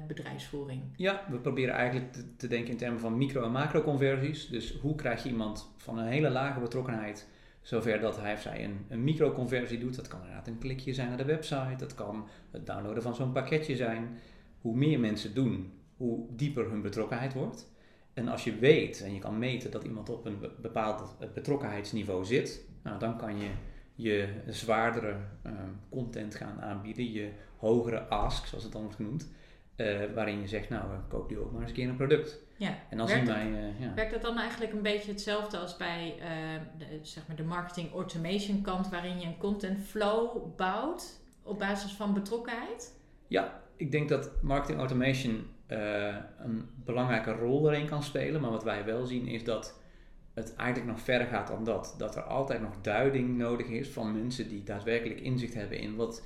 bedrijfsvoering. 0.07 0.81
Ja, 0.95 1.25
we 1.29 1.37
proberen 1.37 1.73
eigenlijk 1.73 2.13
te, 2.13 2.35
te, 2.35 2.47
denken 2.47 2.71
in 2.71 2.77
termen 2.77 2.99
van 2.99 3.17
micro- 3.17 3.43
en 3.43 3.51
macro-conversies. 3.51 4.47
Dus 4.47 4.79
hoe 4.81 4.95
krijg 4.95 5.23
je 5.23 5.29
iemand 5.29 5.73
van 5.77 5.97
een 5.97 6.07
hele 6.07 6.29
lage 6.29 6.59
betrokkenheid 6.59 7.27
zover 7.61 7.99
dat 7.99 8.17
hij 8.17 8.33
of 8.33 8.41
zij 8.41 8.63
een, 8.63 8.85
een 8.89 9.03
micro-conversie 9.03 9.79
doet. 9.79 9.95
Dat 9.95 10.07
kan 10.07 10.19
inderdaad 10.19 10.47
een 10.47 10.57
klikje 10.57 10.93
zijn 10.93 11.07
naar 11.07 11.17
de 11.17 11.25
website, 11.25 11.75
dat 11.77 11.95
kan 11.95 12.27
het 12.51 12.65
downloaden 12.65 13.03
van 13.03 13.15
zo'n 13.15 13.31
pakketje 13.31 13.75
zijn. 13.75 14.17
Hoe 14.61 14.75
meer 14.75 14.99
mensen 14.99 15.33
doen, 15.33 15.71
hoe 15.97 16.25
dieper 16.29 16.69
hun 16.69 16.81
betrokkenheid 16.81 17.33
wordt. 17.33 17.71
En 18.13 18.27
als 18.27 18.43
je 18.43 18.55
weet 18.55 19.01
en 19.01 19.13
je 19.13 19.19
kan 19.19 19.39
meten 19.39 19.71
dat 19.71 19.83
iemand 19.83 20.09
op 20.09 20.25
een 20.25 20.39
bepaald 20.61 21.15
betrokkenheidsniveau 21.33 22.25
zit, 22.25 22.65
nou, 22.83 22.99
dan 22.99 23.17
kan 23.17 23.39
je 23.39 23.49
je 23.95 24.29
zwaardere 24.47 25.15
ehm, 25.41 25.69
content 25.89 26.35
gaan 26.35 26.61
aanbieden, 26.61 27.11
je 27.11 27.31
hogere 27.57 27.99
ask, 27.99 28.45
zoals 28.45 28.63
het 28.63 28.73
dan 28.73 28.81
wordt 28.81 28.95
genoemd, 28.95 29.31
uh, 29.77 30.13
waarin 30.15 30.41
je 30.41 30.47
zegt, 30.47 30.69
nou, 30.69 30.83
koop 31.09 31.29
nu 31.29 31.39
ook 31.39 31.51
maar 31.51 31.61
eens 31.61 31.69
een 31.69 31.75
keer 31.75 31.89
een 31.89 31.95
product. 31.95 32.39
Ja. 32.57 32.77
En 32.89 32.97
dan 32.97 33.07
werkt, 33.07 33.25
zien 33.25 33.35
wij, 33.35 33.47
uh, 33.47 33.79
ja. 33.79 33.93
werkt 33.93 34.11
dat 34.11 34.21
dan 34.21 34.37
eigenlijk 34.37 34.73
een 34.73 34.81
beetje 34.81 35.11
hetzelfde 35.11 35.57
als 35.57 35.77
bij 35.77 36.15
uh, 36.19 36.61
de, 36.77 36.99
zeg 37.01 37.27
maar 37.27 37.35
de 37.35 37.43
marketing 37.43 37.93
automation 37.93 38.61
kant, 38.61 38.89
waarin 38.89 39.19
je 39.19 39.25
een 39.25 39.37
content 39.37 39.79
flow 39.79 40.55
bouwt 40.55 41.21
op 41.43 41.59
basis 41.59 41.91
van 41.91 42.13
betrokkenheid? 42.13 42.99
Ja, 43.27 43.61
ik 43.75 43.91
denk 43.91 44.09
dat 44.09 44.31
marketing 44.41 44.77
automation 44.79 45.47
een 46.37 46.69
belangrijke 46.75 47.31
rol 47.31 47.71
erin 47.71 47.87
kan 47.87 48.03
spelen, 48.03 48.41
maar 48.41 48.51
wat 48.51 48.63
wij 48.63 48.85
wel 48.85 49.05
zien 49.05 49.27
is 49.27 49.43
dat 49.43 49.79
het 50.33 50.55
eigenlijk 50.55 50.89
nog 50.91 51.01
verder 51.01 51.27
gaat 51.27 51.47
dan 51.47 51.63
dat. 51.63 51.95
Dat 51.97 52.15
er 52.15 52.23
altijd 52.23 52.61
nog 52.61 52.81
duiding 52.81 53.37
nodig 53.37 53.67
is 53.67 53.89
van 53.89 54.13
mensen 54.13 54.49
die 54.49 54.63
daadwerkelijk 54.63 55.19
inzicht 55.19 55.53
hebben 55.53 55.77
in 55.77 55.95
wat, 55.95 56.23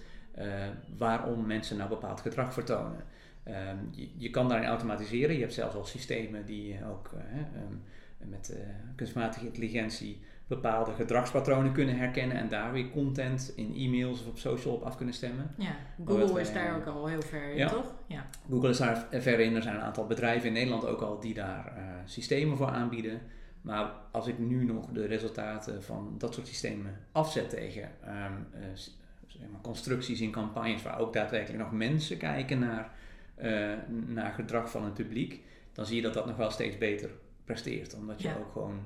waarom 0.98 1.46
mensen 1.46 1.77
nou 1.77 1.89
bepaald 1.89 2.22
gedrag 2.22 2.54
vertonen. 2.54 3.06
Ehm, 3.48 3.77
je, 3.92 4.10
je, 4.18 4.30
kan 4.30 4.50
daarin 4.50 4.68
automatiseren. 4.68 5.36
Je 5.36 5.42
hebt 5.42 5.54
zelfs 5.54 5.75
al 5.75 5.86
systemen 5.86 6.46
die 6.46 6.80
ook 6.92 7.12
ehm, 7.13 8.30
met 8.30 8.56
kunstmatige 8.96 9.46
intelligentie 9.46 10.20
bepaalde 10.48 10.92
gedragspatronen 10.92 11.72
kunnen 11.72 11.98
herkennen 11.98 12.38
en 12.38 12.50
daar 12.50 12.72
weer 12.72 12.89
content 12.89 13.54
in 13.56 13.74
e-mails 13.75 14.22
of 14.22 14.27
op 14.27 14.38
social 14.38 14.74
op 14.74 14.84
af 14.84 14.96
kunnen 14.96 15.16
stemmen. 15.16 15.51
Ja, 15.58 15.75
Google 16.06 16.42
is 16.42 16.54
daar 16.54 16.75
ook 16.75 16.86
al 16.86 17.08
heel 17.08 17.22
ver 17.22 17.54
in, 17.54 17.68
toch? 17.68 17.94
Ja. 18.08 18.25
Google 18.50 18.70
is 18.70 18.77
daar 18.77 19.08
ver 19.12 19.39
in. 19.39 19.56
Er 19.56 19.62
zijn 19.62 19.75
een 19.75 19.82
aantal 19.82 20.06
bedrijven 20.06 20.48
in 20.48 20.54
Nederland 20.54 20.86
ook 20.86 21.01
al 21.01 21.20
die 21.20 21.34
daar 21.34 21.74
uh, 21.77 21.84
systemen 22.06 22.58
voor 22.58 22.68
aanbieden. 22.68 23.22
Maar 23.62 23.92
als 24.12 24.27
ik 24.27 24.39
nu 24.39 24.66
nog 24.66 24.86
de 24.86 25.06
resultaten 25.06 25.84
van 25.84 26.16
dat 26.18 26.34
soort 26.34 26.48
systemen 26.48 27.00
afzet 27.12 27.50
tegen 27.50 27.82
um, 27.82 28.48
uh, 28.54 28.66
zeg 29.27 29.50
maar 29.51 29.62
constructies 29.62 30.22
in 30.22 30.32
campagnes 30.32 30.84
waar 30.84 31.00
ook 31.00 31.13
daadwerkelijk 31.13 31.63
nog 31.63 31.72
mensen 31.72 32.18
kijken 32.18 32.60
naar, 32.60 32.92
uh, 33.41 33.74
naar 34.06 34.32
gedrag 34.32 34.72
van 34.72 34.84
het 34.84 34.94
publiek, 34.94 35.41
dan 35.74 35.86
zie 35.86 35.96
je 35.96 36.01
dat 36.01 36.13
dat 36.13 36.25
nog 36.25 36.38
wel 36.38 36.51
steeds 36.51 36.77
beter 36.77 37.10
presteert. 37.46 37.96
Omdat 37.96 38.22
je 38.22 38.29
ook 38.39 38.51
gewoon 38.51 38.79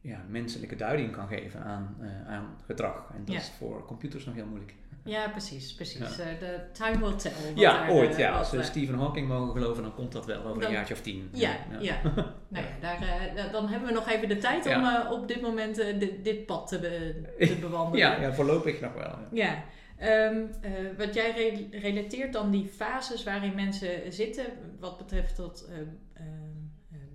ja, 0.00 0.24
menselijke 0.28 0.76
duiding 0.76 1.12
kan 1.12 1.28
geven 1.28 1.62
aan, 1.62 1.96
uh, 2.00 2.28
aan 2.28 2.56
gedrag. 2.66 3.10
En 3.14 3.24
dat 3.24 3.36
is 3.36 3.50
voor 3.58 3.84
computers 3.84 4.24
nog 4.24 4.34
heel 4.34 4.46
moeilijk. 4.46 4.74
Ja, 5.04 5.28
precies. 5.28 5.74
precies. 5.74 6.16
Ja. 6.16 6.32
Uh, 6.32 6.38
de 6.40 6.60
time 6.72 6.98
will 6.98 7.16
tell. 7.16 7.32
Ja, 7.54 7.88
ooit. 7.88 8.16
Ja. 8.16 8.38
Als 8.38 8.50
we 8.50 8.62
Stephen 8.62 8.94
Hawking 8.98 9.28
mogen 9.28 9.52
geloven, 9.52 9.82
dan 9.82 9.94
komt 9.94 10.12
dat 10.12 10.26
wel 10.26 10.44
over 10.44 10.64
een 10.64 10.72
jaartje 10.72 10.94
of 10.94 11.00
tien. 11.00 11.28
Ja, 11.32 11.56
ja. 11.70 11.78
ja. 11.80 12.00
nou 12.48 12.64
ja, 12.64 12.70
daar, 12.80 13.50
dan 13.52 13.68
hebben 13.68 13.88
we 13.88 13.94
nog 13.94 14.08
even 14.08 14.28
de 14.28 14.38
tijd 14.38 14.66
om 14.66 15.06
op 15.10 15.28
dit 15.28 15.40
moment 15.40 15.76
dit, 15.76 16.24
dit, 16.24 16.46
pad 16.46 16.68
te, 16.68 16.78
be, 16.78 17.22
te 17.46 17.56
bewandelen. 17.66 17.98
ja, 17.98 18.20
ja, 18.20 18.32
voorlopig 18.32 18.80
nog 18.80 18.94
wel. 18.94 19.18
Ja. 19.32 19.64
Um, 20.02 20.50
wat 20.96 21.14
jij 21.14 21.30
re 21.30 21.78
relateert 21.78 22.32
dan 22.32 22.50
die 22.50 22.68
fases 22.68 23.24
waarin 23.24 23.54
mensen 23.54 24.12
zitten, 24.12 24.44
wat 24.80 24.98
betreft 24.98 25.36
dat 25.36 25.68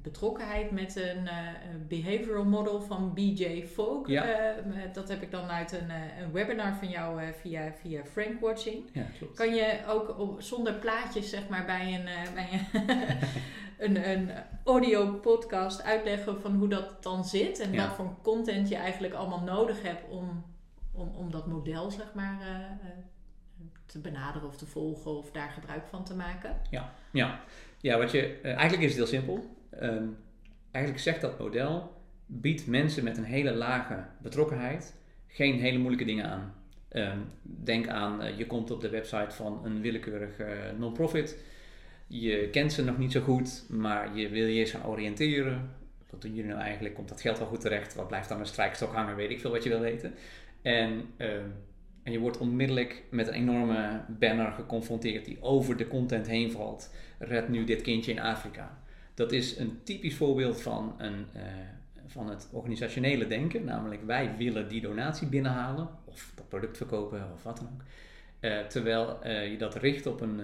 betrokkenheid 0.03 0.71
met 0.71 0.95
een 0.95 1.23
uh, 1.23 1.31
behavioral 1.87 2.45
model 2.45 2.81
van 2.81 3.13
BJ. 3.13 3.65
Ja. 4.05 4.25
Uh, 4.25 4.63
dat 4.93 5.09
heb 5.09 5.21
ik 5.21 5.31
dan 5.31 5.49
uit 5.49 5.71
een, 5.71 5.89
een 6.21 6.31
webinar 6.31 6.75
van 6.75 6.89
jou 6.89 7.21
via, 7.41 7.73
via 7.81 8.03
Frank 8.05 8.39
Watching. 8.39 8.89
Ja, 8.93 9.05
klopt. 9.17 9.37
Kan 9.37 9.55
je 9.55 9.79
ook 9.87 10.19
op, 10.19 10.41
zonder 10.41 10.73
plaatjes 10.73 11.29
zeg 11.29 11.47
maar 11.47 11.65
bij 11.65 11.93
een, 11.93 12.33
bij 12.33 12.67
een, 13.87 14.09
een, 14.09 14.29
audio 14.63 15.13
podcast 15.13 15.83
uitleggen 15.83 16.41
van 16.41 16.55
hoe 16.55 16.67
dat 16.67 17.03
dan 17.03 17.25
zit 17.25 17.59
en 17.59 17.75
wat 17.75 17.95
voor 17.95 18.15
content 18.21 18.69
je 18.69 18.75
eigenlijk 18.75 19.13
allemaal 19.13 19.43
nodig 19.43 19.81
hebt 19.81 20.09
om, 20.09 20.43
om, 20.93 21.07
om 21.07 21.31
dat 21.31 21.47
model 21.47 21.91
zeg 21.91 22.13
maar 22.13 22.37
te 23.85 23.99
benaderen 23.99 24.47
of 24.47 24.57
te 24.57 24.65
volgen 24.65 25.17
of 25.17 25.31
daar 25.31 25.49
gebruik 25.49 25.87
van 25.87 26.03
te 26.03 26.15
maken? 26.15 26.61
Ja, 26.69 26.93
ja. 27.11 27.39
ja 27.81 27.97
wat 27.97 28.11
je, 28.11 28.39
eigenlijk 28.41 28.81
is 28.81 28.97
het 28.97 29.09
heel 29.09 29.19
simpel. 29.19 29.57
Ehm, 29.69 30.07
eigenlijk 30.71 31.03
zegt 31.03 31.21
dat 31.21 31.39
model, 31.39 32.01
biedt 32.25 32.67
mensen 32.67 33.03
met 33.03 33.17
een 33.17 33.23
hele 33.23 33.53
lage 33.53 34.05
betrokkenheid 34.21 34.93
geen 35.33 35.59
hele 35.59 35.77
moeilijke 35.77 36.05
dingen 36.05 36.25
aan. 36.25 36.53
Ehm, 36.89 37.19
denk 37.41 37.87
aan, 37.87 38.37
je 38.37 38.47
komt 38.47 38.71
op 38.71 38.81
de 38.81 38.89
website 38.89 39.35
van 39.35 39.61
een 39.65 39.81
willekeurige 39.81 40.73
non-profit. 40.77 41.37
Je 42.07 42.49
kent 42.51 42.73
ze 42.73 42.83
nog 42.83 42.97
niet 42.97 43.11
zo 43.11 43.21
goed, 43.21 43.65
maar 43.69 44.17
je 44.17 44.29
wil 44.29 44.45
je 44.45 44.59
eens 44.59 44.71
gaan 44.71 44.85
oriënteren. 44.85 45.69
Wat 46.09 46.21
doen 46.21 46.33
jullie 46.33 46.51
nou 46.51 46.61
eigenlijk? 46.61 46.95
Komt 46.95 47.09
dat 47.09 47.21
geld 47.21 47.37
wel 47.37 47.47
goed 47.47 47.61
terecht? 47.61 47.95
Wat 47.95 48.07
blijft 48.07 48.29
dan 48.29 48.39
een 48.39 48.45
strijkstok 48.45 48.93
hangen? 48.93 49.15
Weet 49.15 49.29
ik 49.29 49.39
veel 49.39 49.51
wat 49.51 49.63
je 49.63 49.69
wil 49.69 49.79
weten. 49.79 50.13
En, 50.63 51.05
ehm, 51.17 51.49
en 52.03 52.11
je 52.11 52.19
wordt 52.19 52.37
onmiddellijk 52.37 53.03
met 53.09 53.27
een 53.27 53.33
enorme 53.33 54.01
banner 54.19 54.51
geconfronteerd 54.51 55.25
die 55.25 55.41
over 55.41 55.77
de 55.77 55.87
content 55.87 56.27
heen 56.27 56.51
valt. 56.51 56.93
Red 57.19 57.49
nu 57.49 57.63
dit 57.63 57.81
kindje 57.81 58.11
in 58.11 58.19
Afrika. 58.19 58.77
Dat 59.13 59.31
is 59.31 59.57
een 59.57 59.79
typisch 59.83 60.15
voorbeeld 60.15 60.61
van, 60.61 60.95
een, 60.97 61.25
uh, 61.35 61.41
van 62.07 62.29
het 62.29 62.49
organisationele 62.51 63.27
denken. 63.27 63.65
Namelijk 63.65 64.05
wij 64.05 64.35
willen 64.37 64.67
die 64.67 64.81
donatie 64.81 65.27
binnenhalen 65.27 65.89
of 66.05 66.31
dat 66.35 66.49
product 66.49 66.77
verkopen 66.77 67.31
of 67.33 67.43
wat 67.43 67.57
dan 67.57 67.67
ook. 67.73 67.81
Uh, 68.41 68.59
terwijl 68.59 69.19
uh, 69.23 69.51
je 69.51 69.57
dat 69.57 69.75
richt 69.75 70.05
op 70.05 70.21
een, 70.21 70.41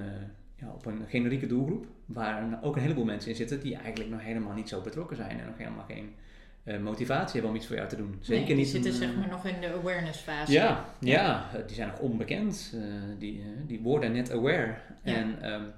ja, 0.55 0.71
op 0.73 0.86
een 0.86 1.05
generieke 1.08 1.47
doelgroep. 1.47 1.86
Waar 2.05 2.60
ook 2.62 2.75
een 2.75 2.82
heleboel 2.82 3.05
mensen 3.05 3.29
in 3.29 3.36
zitten 3.36 3.60
die 3.60 3.75
eigenlijk 3.75 4.10
nog 4.10 4.21
helemaal 4.21 4.53
niet 4.53 4.69
zo 4.69 4.82
betrokken 4.82 5.15
zijn. 5.15 5.39
En 5.39 5.45
nog 5.45 5.58
helemaal 5.58 5.86
geen 5.86 6.15
motivatie 6.63 7.33
hebben 7.33 7.49
om 7.49 7.55
iets 7.55 7.67
voor 7.67 7.75
jou 7.75 7.89
te 7.89 7.95
doen. 7.95 8.17
Zeker 8.19 8.37
nee, 8.37 8.45
die 8.45 8.55
niet 8.55 8.67
zitten 8.67 8.93
zeg 8.93 9.15
maar 9.15 9.27
nog 9.27 9.45
in 9.45 9.61
de 9.61 9.73
awareness 9.73 10.19
fase. 10.19 10.51
Ja, 10.51 10.85
ja, 10.99 11.49
die 11.67 11.75
zijn 11.75 11.87
nog 11.87 11.99
onbekend. 11.99 12.75
die, 13.17 13.43
die 13.67 13.79
worden 13.79 14.11
net 14.11 14.31
aware. 14.31 14.75
Ja. 15.03 15.15
En 15.15 15.51
um, 15.53 15.73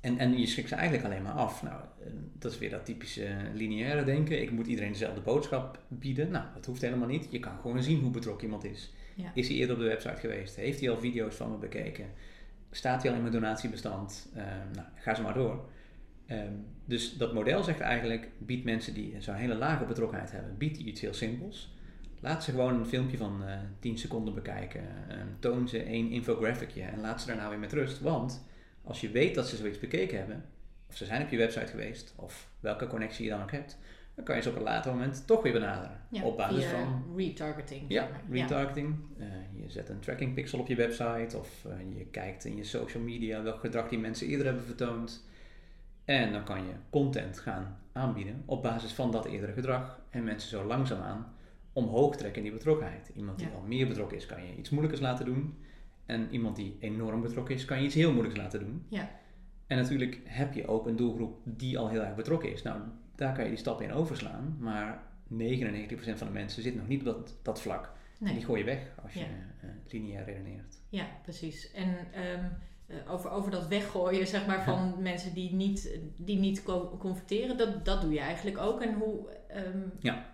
en, 0.00 0.18
en 0.18 0.38
je 0.38 0.46
schrikt 0.46 0.68
ze 0.68 0.74
eigenlijk 0.74 1.04
alleen 1.04 1.22
maar 1.22 1.32
af. 1.32 1.62
Nou, 1.62 1.80
eh, 2.00 2.06
dat 2.32 2.52
is 2.52 2.58
weer 2.58 2.70
dat 2.70 2.84
typische 2.84 3.28
lineaire 3.52 4.04
denken. 4.04 4.42
Ik 4.42 4.50
moet 4.50 4.66
iedereen 4.66 4.92
dezelfde 4.92 5.20
boodschap 5.20 5.78
bieden. 5.88 6.30
Nou, 6.30 6.44
dat 6.54 6.66
hoeft 6.66 6.82
helemaal 6.82 7.08
niet. 7.08 7.26
Je 7.30 7.40
kan 7.40 7.58
gewoon 7.60 7.82
zien 7.82 8.00
hoe 8.00 8.10
betrokken 8.10 8.44
iemand 8.44 8.64
is. 8.64 8.92
Is 9.34 9.48
hij 9.48 9.56
eerder 9.56 9.74
op 9.74 9.82
de 9.82 9.88
website 9.88 10.20
geweest? 10.20 10.56
Heeft 10.56 10.80
hij 10.80 10.90
al 10.90 10.98
video's 10.98 11.34
van 11.34 11.50
me 11.50 11.56
bekeken? 11.56 12.06
Staat 12.70 13.02
hij 13.02 13.10
al 13.10 13.16
in 13.16 13.22
mijn 13.22 13.34
donatiebestand? 13.34 14.28
Uh, 14.36 14.42
nou, 14.72 14.86
ga 14.94 15.14
ze 15.14 15.22
maar 15.22 15.34
door. 15.34 15.64
Ehm, 16.28 16.52
dus 16.84 17.16
dat 17.16 17.32
model 17.32 17.62
zegt 17.62 17.80
eigenlijk, 17.80 18.28
bied 18.38 18.64
mensen 18.64 18.94
die 18.94 19.16
zo'n 19.18 19.34
hele 19.34 19.54
lage 19.54 19.84
betrokkenheid 19.84 20.32
hebben, 20.32 20.56
biedt 20.56 20.76
die 20.76 20.86
iets 20.86 21.00
heel 21.00 21.14
simpels. 21.14 21.72
Laat 22.20 22.44
ze 22.44 22.50
gewoon 22.50 22.74
een 22.74 22.86
filmpje 22.86 23.16
van 23.16 23.42
uh, 23.42 23.52
eh, 23.52 23.60
10 23.78 23.98
seconden 23.98 24.34
bekijken. 24.34 24.80
Ehm, 25.08 25.26
toon 25.38 25.68
ze 25.68 25.82
één 25.82 26.10
infographicje 26.10 26.82
en 26.82 27.00
laat 27.00 27.20
ze 27.20 27.26
daarna 27.26 27.48
weer 27.48 27.58
met 27.58 27.72
rust. 27.72 28.00
Want 28.00 28.46
als 28.84 29.00
je 29.00 29.10
weet 29.10 29.34
dat 29.34 29.48
ze 29.48 29.56
zoiets 29.56 29.78
bekeken 29.78 30.18
hebben, 30.18 30.44
of 30.88 30.96
ze 30.96 31.04
zijn 31.04 31.22
op 31.22 31.28
je 31.28 31.36
website 31.36 31.66
geweest, 31.66 32.12
of 32.16 32.50
welke 32.60 32.86
connectie 32.86 33.24
je 33.24 33.30
dan 33.30 33.42
ook 33.42 33.52
hebt, 33.52 33.78
dan 34.14 34.24
kan 34.24 34.36
je 34.36 34.42
ze 34.42 34.48
op 34.48 34.56
een 34.56 34.62
later 34.62 34.92
moment 34.92 35.26
toch 35.26 35.42
weer 35.42 35.52
benaderen. 35.52 36.00
op 36.22 36.36
basis 36.36 36.64
van 36.64 37.04
retargeting. 37.16 37.84
Ja, 37.88 38.08
retargeting. 38.30 38.96
Uh, 39.18 39.26
je 39.62 39.70
zet 39.70 39.88
een 39.88 40.00
tracking 40.00 40.34
pixel 40.34 40.58
op 40.58 40.68
je 40.68 40.74
website, 40.74 41.38
of 41.38 41.64
uh, 41.66 41.98
je 41.98 42.04
kijkt 42.04 42.44
in 42.44 42.56
je 42.56 42.64
social 42.64 43.02
media 43.02 43.42
welk 43.42 43.60
gedrag 43.60 43.88
die 43.88 43.98
mensen 43.98 44.26
eerder 44.26 44.46
hebben 44.46 44.64
vertoond. 44.64 45.26
En 46.08 46.32
dan 46.32 46.44
kan 46.44 46.66
je 46.66 46.72
content 46.90 47.38
gaan 47.38 47.78
aanbieden 47.92 48.42
op 48.46 48.62
basis 48.62 48.92
van 48.92 49.10
dat 49.10 49.24
eerdere 49.24 49.52
gedrag. 49.52 50.00
En 50.10 50.24
mensen 50.24 50.48
zo 50.50 50.64
langzaamaan 50.64 51.32
omhoog 51.72 52.16
trekken 52.16 52.36
in 52.36 52.48
die 52.48 52.58
betrokkenheid. 52.58 53.10
Iemand 53.14 53.38
die 53.38 53.48
al 53.48 53.60
meer 53.60 53.88
betrokken 53.88 54.16
is, 54.16 54.26
kan 54.26 54.46
je 54.46 54.56
iets 54.56 54.70
moeilijkers 54.70 55.02
laten 55.02 55.24
doen. 55.24 55.58
En 56.06 56.28
iemand 56.30 56.56
die 56.56 56.76
enorm 56.80 57.20
betrokken 57.20 57.54
is, 57.54 57.64
kan 57.64 57.78
je 57.78 57.84
iets 57.84 57.94
heel 57.94 58.12
moeilijks 58.12 58.38
laten 58.38 58.60
doen. 58.60 58.84
Ja. 58.88 59.10
En 59.66 59.76
natuurlijk 59.76 60.20
heb 60.24 60.54
je 60.54 60.66
ook 60.66 60.86
een 60.86 60.96
doelgroep 60.96 61.40
die 61.44 61.78
al 61.78 61.88
heel 61.88 62.02
erg 62.02 62.14
betrokken 62.14 62.52
is. 62.52 62.62
Nou, 62.62 62.80
daar 63.14 63.34
kan 63.34 63.44
je 63.44 63.50
die 63.50 63.58
stappen 63.58 63.84
in 63.84 63.92
overslaan. 63.92 64.56
Maar 64.60 65.02
99% 65.32 65.36
van 66.14 66.26
de 66.26 66.32
mensen 66.32 66.62
zit 66.62 66.74
nog 66.74 66.88
niet 66.88 67.00
op 67.00 67.06
dat, 67.06 67.36
dat 67.42 67.60
vlak. 67.60 67.92
Nee. 68.18 68.30
En 68.30 68.36
die 68.36 68.44
gooi 68.44 68.58
je 68.58 68.64
weg 68.64 68.92
als 69.02 69.12
je 69.12 69.20
uh, 69.64 69.70
lineair 69.86 70.24
redeneert. 70.24 70.80
Ja, 70.88 71.06
precies. 71.22 71.72
En 71.72 71.88
um, 71.88 72.50
over, 73.08 73.30
over 73.30 73.50
dat 73.50 73.66
weggooien 73.66 74.26
zeg 74.26 74.46
maar, 74.46 74.64
van 74.64 74.94
mensen 75.02 75.34
die 75.34 75.54
niet, 75.54 75.98
die 76.16 76.38
niet 76.38 76.62
converteren, 76.98 77.56
dat, 77.56 77.84
dat 77.84 78.00
doe 78.00 78.12
je 78.12 78.20
eigenlijk 78.20 78.58
ook. 78.58 78.80
En 78.80 78.94
hoe, 78.94 79.28
um, 79.56 79.92
ja. 80.00 80.26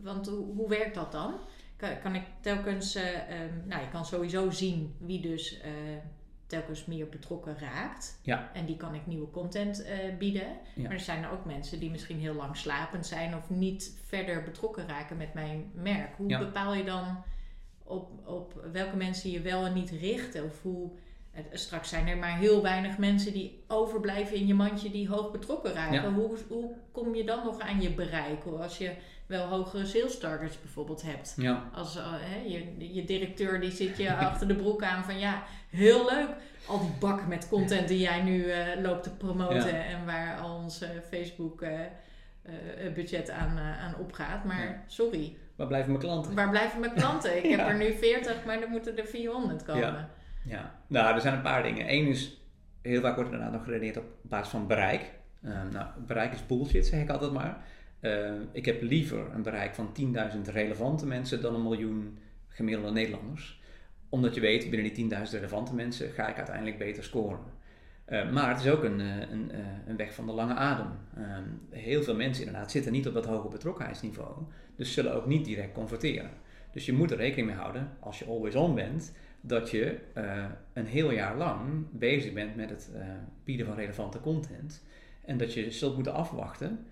Want 0.00 0.28
hoe, 0.28 0.54
hoe 0.54 0.68
werkt 0.68 0.94
dat 0.94 1.12
dan? 1.12 1.34
kan, 2.02 2.14
ik 2.14 2.24
telkens, 2.40 2.96
uh, 2.96 3.02
um, 3.02 3.62
nou 3.66 3.82
je 3.82 3.88
kan 3.88 4.04
sowieso 4.04 4.50
zien 4.50 4.94
wie 4.98 5.20
dus 5.20 5.58
uh, 5.58 5.70
telkens 6.46 6.86
meer 6.86 7.08
betrokken 7.08 7.58
raakt. 7.58 8.18
Ja. 8.22 8.50
En 8.54 8.66
die 8.66 8.76
kan 8.76 8.94
ik 8.94 9.06
nieuwe 9.06 9.30
content 9.30 9.86
bieden. 10.18 10.56
Ja. 10.74 10.82
Maar 10.82 10.92
er 10.92 11.00
zijn 11.00 11.24
er 11.24 11.30
ook 11.30 11.44
mensen 11.44 11.80
die 11.80 11.90
misschien 11.90 12.18
heel 12.18 12.34
lang 12.34 12.56
slapend 12.56 13.06
zijn 13.06 13.36
of 13.36 13.50
niet 13.50 13.98
verder 14.04 14.42
betrokken 14.42 14.88
raken 14.88 15.16
met 15.16 15.34
mijn 15.34 15.70
merk. 15.74 16.16
Hoe 16.16 16.38
bepaal 16.38 16.74
je 16.74 16.84
dan 16.84 17.22
op, 17.82 18.28
op 18.28 18.68
welke 18.72 18.96
mensen 18.96 19.30
je 19.30 19.40
wel 19.40 19.64
en 19.64 19.72
niet 19.72 19.90
richt? 19.90 20.42
Of 20.42 20.62
hoe, 20.62 20.90
straks 21.52 21.88
zijn 21.88 22.08
er 22.08 22.16
maar 22.16 22.38
heel 22.38 22.62
weinig 22.62 22.98
mensen 22.98 23.32
die 23.32 23.64
overblijven 23.68 24.36
in 24.36 24.46
je 24.46 24.54
mandje 24.54 24.90
die 24.90 25.08
hoog 25.08 25.30
betrokken 25.30 25.72
raken. 25.72 26.12
Hoe, 26.12 26.36
hoe 26.48 26.70
kom 26.92 27.14
je 27.14 27.24
dan 27.24 27.44
nog 27.44 27.60
aan 27.60 27.80
je 27.80 27.90
bereik? 27.90 28.44
Als 28.44 28.78
je 28.78 28.94
wel 29.26 29.46
hogere 29.46 29.86
sales 29.86 30.18
targets 30.18 30.60
bijvoorbeeld 30.60 31.02
hebt. 31.02 31.34
Ja. 31.36 31.70
Als 31.74 31.96
uh, 31.96 32.04
je, 32.46 32.94
je 32.94 33.04
directeur 33.04 33.60
die 33.60 33.70
zit 33.70 33.96
je 33.96 34.14
achter 34.26 34.48
de 34.48 34.54
broek 34.54 34.82
aan 34.82 35.04
van 35.04 35.18
ja, 35.18 35.42
heel 35.70 36.04
leuk. 36.10 36.28
Al 36.66 36.80
die 36.80 36.94
bakken 37.00 37.28
met 37.28 37.48
content 37.48 37.88
die 37.88 37.98
jij 37.98 38.22
nu 38.22 38.44
uh, 38.44 38.56
loopt 38.82 39.02
te 39.02 39.16
promoten 39.16 39.84
en 39.84 40.04
waar 40.06 40.40
al 40.40 40.56
ons 40.56 40.84
Facebook 41.08 41.62
uh, 41.62 41.70
budget 42.94 43.30
aan, 43.30 43.58
aan 43.58 43.94
opgaat. 43.98 44.44
Maar 44.44 44.84
sorry. 44.86 45.36
Waar 45.56 45.66
blijven 45.66 45.90
mijn 45.90 46.04
klanten? 46.04 46.34
Waar 46.34 46.50
blijven 46.50 46.80
mijn 46.80 46.94
klanten? 46.94 47.36
Ik 47.36 47.50
heb 47.56 47.68
er 47.68 47.76
nu 47.76 47.92
40, 47.92 48.44
maar 48.44 48.62
er 48.62 48.68
moeten 48.68 48.98
er 48.98 49.06
400 49.06 49.62
komen. 49.62 50.08
Ja. 50.44 50.74
nou 50.86 51.14
er 51.14 51.20
zijn 51.20 51.34
een 51.34 51.42
paar 51.42 51.62
dingen. 51.62 51.92
Eén 51.92 52.06
is, 52.06 52.40
heel 52.82 53.00
vaak 53.00 53.14
wordt 53.14 53.30
inderdaad 53.30 53.54
nog 53.54 53.64
geredeneerd 53.64 53.96
op 53.96 54.04
basis 54.22 54.48
van 54.48 54.66
bereik. 54.66 55.10
nou, 55.70 55.86
bereik 56.06 56.32
is 56.32 56.46
bullshit, 56.46 56.86
zeg 56.86 57.02
ik 57.02 57.10
altijd 57.10 57.32
maar. 57.32 57.64
ik 58.52 58.64
heb 58.64 58.82
liever 58.82 59.34
een 59.34 59.42
bereik 59.42 59.74
van 59.74 59.96
10.000 60.44 60.52
relevante 60.52 61.06
mensen 61.06 61.42
dan 61.42 61.54
een 61.54 61.62
miljoen 61.62 62.18
gemiddelde 62.48 62.92
Nederlanders. 62.92 63.60
Omdat 64.08 64.34
je 64.34 64.40
weet, 64.40 64.70
binnen 64.70 64.94
die 64.94 65.10
10.000 65.10 65.22
relevante 65.30 65.74
mensen 65.74 66.10
ga 66.10 66.28
ik 66.28 66.36
uiteindelijk 66.36 66.78
beter 66.78 67.04
scoren. 67.04 67.60
Uh, 68.08 68.30
maar 68.30 68.48
het 68.48 68.60
is 68.60 68.70
ook 68.70 68.82
een, 68.82 68.98
een, 68.98 69.52
een 69.86 69.96
weg 69.96 70.14
van 70.14 70.26
de 70.26 70.32
lange 70.32 70.54
adem. 70.54 70.88
Heel 71.70 72.02
veel 72.02 72.14
mensen 72.14 72.44
inderdaad 72.44 72.70
zitten 72.70 72.92
niet 72.92 73.06
op 73.06 73.14
dat 73.14 73.26
hoge 73.26 73.48
betrokkenheidsniveau, 73.48 74.42
dus 74.76 74.92
zullen 74.92 75.14
ook 75.14 75.26
niet 75.26 75.44
direct 75.44 75.72
converteren. 75.72 76.30
Dus 76.72 76.86
je 76.86 76.92
moet 76.92 77.10
er 77.10 77.16
rekening 77.16 77.46
mee 77.46 77.56
houden, 77.56 77.90
als 78.00 78.18
je 78.18 78.24
always 78.24 78.54
on 78.54 78.74
bent, 78.74 79.12
dat 79.42 79.70
je 79.70 79.98
uh, 80.16 80.44
een 80.72 80.86
heel 80.86 81.10
jaar 81.10 81.36
lang 81.36 81.86
bezig 81.90 82.32
bent 82.32 82.56
met 82.56 82.70
het 82.70 82.90
uh, 82.94 83.02
bieden 83.44 83.66
van 83.66 83.74
relevante 83.74 84.20
content. 84.20 84.84
En 85.24 85.36
dat 85.36 85.54
je 85.54 85.70
zult 85.70 85.94
moeten 85.94 86.14
afwachten 86.14 86.86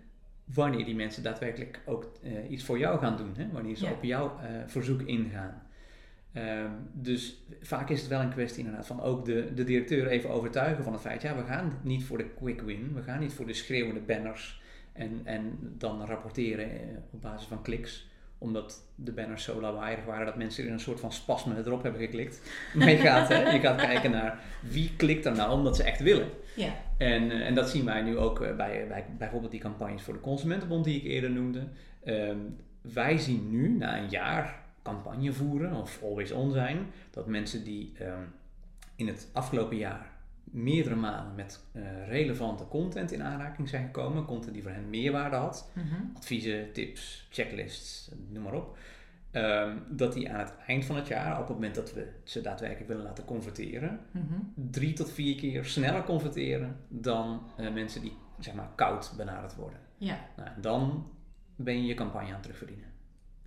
wanneer 0.45 0.85
die 0.85 0.95
mensen 0.95 1.23
daadwerkelijk 1.23 1.81
ook 1.87 2.13
uh, 2.23 2.51
iets 2.51 2.65
voor 2.65 2.79
jou 2.79 2.99
gaan 2.99 3.17
doen. 3.17 3.33
Hè? 3.37 3.49
Wanneer 3.53 3.77
ze 3.77 3.87
op 3.87 4.03
jouw 4.03 4.37
verzoek 4.67 5.03
ingaan. 5.03 5.63
Um, 6.35 6.89
dus 6.93 7.43
vaak 7.61 7.91
is 7.91 8.01
het 8.01 8.09
wel 8.09 8.21
een 8.21 8.31
kwestie 8.31 8.59
inderdaad 8.59 8.87
van 8.87 9.01
ook 9.01 9.25
de, 9.25 9.55
de 9.55 9.65
directeur 9.65 10.07
even 10.07 10.31
overtuigen 10.31 10.85
van 10.85 10.93
het 10.93 11.03
feit, 11.03 11.23
ja, 11.23 11.37
we 11.37 11.45
gaan 11.45 11.79
niet 11.83 12.05
voor 12.05 12.19
de 12.19 12.29
quick 12.35 12.61
win, 12.61 12.95
we 12.95 13.03
gaan 13.03 13.21
niet 13.21 13.33
voor 13.33 13.47
de 13.47 13.53
schreeuwende 13.53 14.01
banners 14.01 14.63
en, 14.93 15.21
en 15.25 15.59
dan 15.79 16.05
rapporteren 16.05 16.69
op 17.11 17.23
basis 17.23 17.47
van 17.47 17.63
kliks 17.63 18.10
omdat 18.41 18.83
de 18.95 19.13
banners 19.13 19.45
zo 19.45 19.61
lawaaiig 19.61 20.05
waren 20.05 20.27
dat 20.27 20.37
mensen 20.37 20.67
in 20.67 20.73
een 20.73 20.81
soort 20.81 21.01
van 21.01 21.13
spasme 21.13 21.63
erop 21.65 21.83
hebben 21.83 22.01
geklikt. 22.01 22.43
Maar 22.75 22.91
je 22.91 22.97
gaat, 22.97 23.29
hè, 23.29 23.51
je 23.51 23.61
gaat 23.61 23.81
kijken 23.81 24.11
naar 24.11 24.39
wie 24.63 24.93
klikt 24.97 25.27
er 25.27 25.37
nou 25.37 25.53
omdat 25.53 25.77
ze 25.77 25.83
echt 25.83 26.01
willen. 26.01 26.29
Ja. 26.57 26.73
En, 26.97 27.31
eh, 27.31 27.47
en 27.47 27.55
dat 27.55 27.71
zien 27.71 27.85
wij 27.85 28.03
nu 28.03 28.19
ook 28.19 28.41
eh, 28.41 28.57
bij, 28.57 28.87
bij 28.89 29.05
bijvoorbeeld 29.19 29.51
die 29.51 29.61
campagnes 29.61 30.03
voor 30.03 30.15
de 30.15 30.21
Consumentenbond 30.21 30.85
die 30.85 30.97
ik 30.97 31.05
eerder 31.05 31.31
noemde. 31.31 31.67
Ehm, 32.05 32.39
wij 32.81 33.19
zien 33.19 33.51
nu 33.51 33.69
na 33.69 33.99
een 33.99 34.09
jaar 34.09 34.63
campagne 34.83 35.33
voeren 35.33 35.73
of 35.75 36.03
always 36.03 36.33
on 36.33 36.53
zijn, 36.53 36.87
dat 37.11 37.27
mensen 37.27 37.65
die 37.65 37.93
ehm, 37.99 38.23
in 38.97 39.07
het 39.07 39.29
afgelopen 39.33 39.77
jaar 39.77 40.11
meerdere 40.51 40.95
malen 40.97 41.35
met 41.35 41.65
uh, 41.73 42.09
relevante 42.09 42.69
content 42.69 43.13
in 43.13 43.23
aanraking 43.23 43.69
zijn 43.69 43.85
gekomen. 43.85 44.25
Content 44.25 44.53
die 44.53 44.63
voor 44.63 44.73
hen 44.73 44.91
meerwaarde 44.91 45.37
had. 45.37 45.71
Mhm. 45.73 45.95
Adviezen, 46.17 46.73
tips, 46.73 47.27
checklists, 47.31 48.11
noem 48.29 48.43
maar 48.43 48.55
op. 48.55 48.79
Um, 49.33 49.83
dat 49.89 50.13
die 50.13 50.31
aan 50.31 50.39
het 50.39 50.53
eind 50.67 50.85
van 50.85 50.97
het 50.97 51.07
jaar, 51.07 51.33
op 51.33 51.47
het 51.47 51.57
moment 51.57 51.75
dat 51.75 51.93
we 51.95 52.09
ze 52.25 52.41
daadwerkelijk 52.41 52.89
willen 52.89 53.03
laten 53.05 53.25
converteren, 53.25 54.01
Mhm. 54.11 54.35
drie 54.55 54.93
tot 54.93 55.13
vier 55.13 55.37
keer 55.37 55.65
sneller 55.65 56.05
converteren 56.05 56.77
dan 56.89 57.43
uh, 57.61 57.73
mensen 57.73 58.01
die 58.01 58.17
zeg 58.39 58.55
maar 58.55 58.69
koud 58.75 59.13
benaderd 59.17 59.55
worden. 59.55 59.79
Ja. 59.97 60.19
Nou, 60.37 60.49
dan 60.61 61.11
ben 61.57 61.81
je 61.81 61.87
je 61.87 61.95
campagne 61.95 62.27
aan 62.27 62.33
het 62.33 62.43
terugverdienen. 62.43 62.89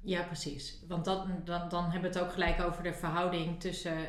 Ja, 0.02 0.24
precies. 0.24 0.80
Want 0.88 1.06
dat, 1.06 1.26
dan, 1.46 1.70
dan 1.70 1.84
hebben 1.84 2.12
we 2.12 2.18
het 2.18 2.26
ook 2.28 2.34
gelijk 2.34 2.62
over 2.62 2.84
de 2.84 2.94
verhouding 2.94 3.60
tussen 3.60 3.98
uh, 3.98 4.06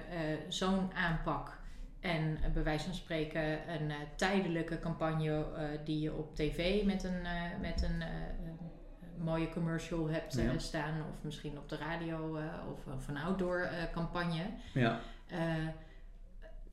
zo'n 0.48 0.92
aanpak 0.92 1.58
en 2.04 2.38
bij 2.52 2.62
wijze 2.62 2.84
van 2.84 2.94
spreken 2.94 3.42
een 3.68 3.88
uh, 3.88 3.94
tijdelijke 4.16 4.78
campagne 4.78 5.30
uh, 5.30 5.62
die 5.84 6.00
je 6.00 6.12
op 6.12 6.34
tv 6.34 6.84
met 6.84 7.04
een, 7.04 7.20
uh, 7.22 7.60
met 7.60 7.82
een 7.82 8.02
mooie 9.24 9.48
commercial 9.48 10.08
hebt 10.08 10.34
Ja. 10.34 10.58
staan. 10.58 10.94
Of 11.12 11.22
misschien 11.22 11.58
op 11.58 11.68
de 11.68 11.76
radio 11.76 12.38
of, 12.72 12.94
of 12.94 13.08
een 13.08 13.16
outdoor 13.16 13.68
campagne. 13.92 14.42
Ja, 14.74 15.00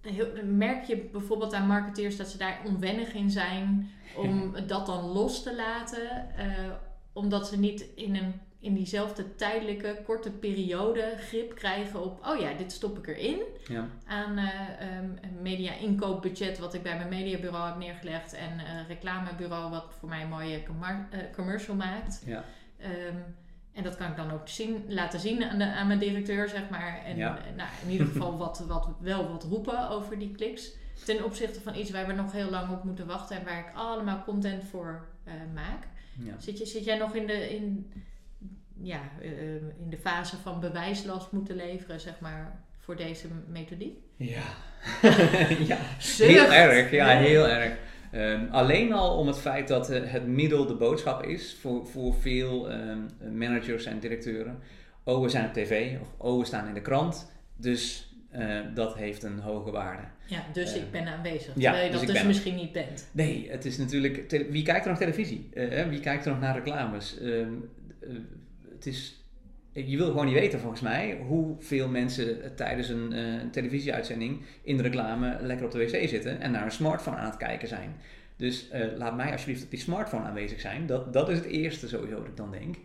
Heel, 0.02 0.28
merk 0.44 0.84
je 0.84 0.98
bijvoorbeeld 0.98 1.54
aan 1.54 1.67
marketeers 1.67 2.17
dat 2.17 2.28
ze 2.28 2.38
daar 2.38 2.60
onwennig 2.65 3.13
in 3.13 3.30
zijn 3.30 3.89
om 4.15 4.54
dat 4.67 4.86
dan 4.86 5.04
los 5.04 5.44
te 5.44 5.56
laten. 5.56 6.28
omdat 7.13 7.48
ze 7.48 7.60
niet 7.60 7.82
in 7.96 8.15
een 8.15 8.34
in 8.62 8.74
diezelfde 8.74 9.36
tijdelijke 9.36 10.02
korte 10.06 10.32
periode 10.32 11.13
grip 11.17 11.56
krijgen 11.56 12.04
op, 12.04 12.26
oh 12.26 12.39
ja, 12.39 12.54
dit 12.54 12.71
stop 12.71 12.97
ik 12.97 13.08
erin. 13.08 13.41
ja, 13.67 13.88
Aan 14.06 14.38
eh, 14.38 14.97
um, 14.97 15.17
een 15.21 15.41
media 15.41 15.74
inkoopbudget 15.74 16.60
wat 16.60 16.74
ik 16.74 16.84
bij 16.84 16.97
mijn 16.97 17.10
mediabureau 17.10 17.67
heb 17.67 17.78
neergelegd 17.78 18.34
en 18.34 18.52
een 18.60 18.88
reclamebureau 18.88 19.69
wat 19.69 19.86
voor 20.00 20.10
mij 20.10 20.21
een 20.21 20.30
mooie 20.30 20.58
uh, 20.58 21.19
commercial 21.36 21.76
maakt. 21.76 22.24
ja, 22.26 22.43
Um, 23.10 23.36
en 23.74 23.84
dat 23.84 23.95
kan 23.97 24.10
ik 24.10 24.15
dan 24.15 24.32
ook 24.32 24.47
zien, 24.47 24.84
laten 24.88 25.19
zien 25.19 25.43
aan, 25.43 25.58
de, 25.58 25.65
aan 25.65 25.88
mijn 25.88 26.00
directeur, 26.00 26.50
zeg 26.50 26.69
maar. 26.69 27.02
En 27.06 27.17
Ja. 27.17 27.38
nou, 27.56 27.69
in 27.86 27.91
ieder 27.91 28.08
geval 28.08 28.38
wat, 28.38 28.63
wat, 28.67 28.88
wel 29.00 29.32
wat 29.32 29.43
roepen 29.43 29.89
over 29.89 30.19
die 30.19 30.32
kliks. 30.32 30.71
Ten 31.06 31.24
opzichte 31.24 31.62
van 31.62 31.76
iets 31.76 31.91
waar 31.91 32.08
we 32.08 32.13
nog 32.13 32.32
heel 32.32 32.50
lang 32.50 32.71
op 32.71 32.84
moeten 32.84 33.08
wachten 33.08 33.38
en 33.38 33.45
waar 33.45 33.60
ik 33.60 33.76
allemaal 33.76 34.24
content 34.24 34.63
voor 34.63 35.08
uh, 35.28 35.34
maak. 35.54 35.88
ja. 36.19 36.34
Zit, 36.39 36.58
je, 36.58 36.65
zit 36.65 36.84
jij 36.84 36.97
nog 36.97 37.15
in 37.15 37.28
de, 37.28 37.56
in, 37.56 37.91
ja, 38.84 39.02
uh, 39.22 39.30
in 39.56 39.89
de 39.89 39.98
fase 39.98 40.38
van 40.38 40.60
bewijslast 40.60 41.32
moeten 41.32 41.56
leveren, 41.56 42.00
zeg 42.00 42.20
maar, 42.20 42.60
voor 42.80 42.96
deze 42.96 43.28
methodiek? 43.48 43.98
Ja, 44.15 44.44
ja. 45.72 45.78
Heel 46.17 46.52
erg. 46.52 46.91
Ja, 46.91 47.08
heel 47.08 47.48
erg. 47.48 47.78
Ehm, 48.12 48.46
alleen 48.52 48.94
al 48.94 49.17
om 49.17 49.28
het 49.28 49.39
feit 49.39 49.67
dat 49.67 49.89
eh, 49.89 50.02
het 50.04 50.28
middel 50.28 50.65
de 50.65 50.76
boodschap 50.76 51.24
is 51.24 51.58
voor, 51.62 51.88
voor 51.88 52.13
veel 52.13 52.70
ehm, 52.72 53.00
managers 53.38 53.86
en 53.86 54.00
directeuren. 54.00 54.60
Oh, 55.04 55.22
we 55.22 55.30
zijn 55.30 55.46
op 55.46 55.54
tv 55.54 56.00
of 56.02 56.08
oh, 56.17 56.39
we 56.39 56.46
staan 56.46 56.67
in 56.67 56.74
de 56.74 56.82
krant. 56.82 57.32
Dus 57.56 58.12
eh, 58.30 58.60
dat 58.74 58.96
heeft 58.96 59.24
een 59.24 59.39
hoge 59.39 59.72
waarde. 59.72 60.04
Ja, 60.26 60.44
dus 60.54 60.76
ik 60.76 60.91
ben 60.91 61.08
aanwezig. 61.08 61.54
ja, 61.56 61.72
terwijl 61.72 61.86
je 61.86 61.91
dus 61.91 62.00
dat 62.00 62.10
dus 62.10 62.17
ben- 62.17 62.28
misschien 62.28 62.56
niet 62.56 62.72
bent. 62.72 63.10
Nee, 63.12 63.48
het 63.52 63.65
is 63.65 63.78
natuurlijk. 63.78 64.46
wie 64.50 64.63
kijkt 64.63 64.84
er 64.84 64.89
nog 64.89 65.00
televisie? 65.00 65.50
Eh, 65.54 65.88
wie 65.88 66.00
kijkt 66.00 66.26
er 66.26 66.32
nog 66.32 66.39
naar 66.39 66.56
reclames? 66.56 67.17
Het 68.82 68.94
is. 68.94 69.15
Je 69.74 69.98
wil 69.98 70.08
gewoon 70.08 70.26
niet 70.26 70.34
weten, 70.34 70.60
volgens 70.60 70.82
mij, 70.82 71.20
hoeveel 71.28 71.88
mensen 71.88 72.56
tijdens 72.56 72.89
een, 72.89 73.13
eh, 73.13 73.41
een 73.41 73.52
televisieuitzending 73.52 74.41
in 74.63 74.78
de 74.78 74.84
reclame 74.84 75.38
lekker 75.41 75.65
op 75.65 75.72
de 75.72 75.78
wc 75.78 76.10
zitten 76.10 76.39
en 76.39 76.52
naar 76.52 76.65
een 76.65 76.72
smartphone 76.72 77.15
aan 77.15 77.30
het 77.30 77.38
kijken 77.38 77.67
zijn. 77.67 77.96
Dus 78.36 78.70
eh, 78.70 78.98
laat 78.98 79.15
mij 79.15 79.32
alsjeblieft 79.32 79.63
op 79.63 79.70
die 79.70 79.80
smartphone 79.80 80.24
aanwezig 80.24 80.60
zijn. 80.60 80.86
Dat, 80.86 81.13
dat 81.13 81.30
is 81.30 81.38
het 81.38 81.46
eerste 81.46 81.88
sowieso 81.88 82.15
dat 82.15 82.28
ik 82.28 82.38
dan 82.38 82.52
denk. 82.52 82.76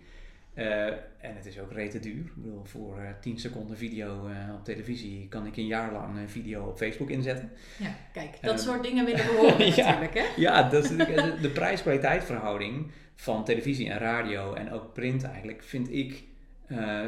Eh, 0.57 0.87
en 1.21 1.35
het 1.35 1.47
is 1.47 1.59
ook 1.61 1.73
rete 1.73 1.99
duur. 1.99 2.25
Ik 2.25 2.35
bedoel, 2.35 2.65
voor 2.65 2.99
eh 2.99 3.09
10 3.21 3.39
seconden 3.39 3.77
video 3.77 4.27
eh, 4.27 4.55
op 4.55 4.65
televisie 4.65 5.29
kan 5.29 5.47
ik 5.47 5.57
een 5.57 5.67
jaar 5.67 5.93
lang 5.93 6.17
een 6.17 6.29
video 6.29 6.65
op 6.65 6.77
Facebook 6.77 7.11
inzetten. 7.11 7.51
Ja, 7.79 7.95
kijk, 8.13 8.39
dat 8.41 8.61
soort 8.61 8.83
dingen 8.83 9.05
willen 9.05 9.25
we 9.25 9.37
horen 9.37 9.67
ja. 9.75 9.87
natuurlijk, 9.87 10.15
hè? 10.15 10.25
Ja, 10.37 10.69
dat 10.69 10.85
is 10.85 10.91
natuurlijk 10.91 11.35
de, 11.37 11.41
de 11.41 11.49
prijs-kwaliteit 11.49 12.25
verhouding 12.25 12.91
van 13.15 13.45
televisie 13.45 13.91
en 13.91 13.99
radio 13.99 14.55
en 14.55 14.73
ook 14.73 14.93
print 14.93 15.25
eigenlijk 15.25 15.63
vind 15.63 15.93
ik, 15.93 16.25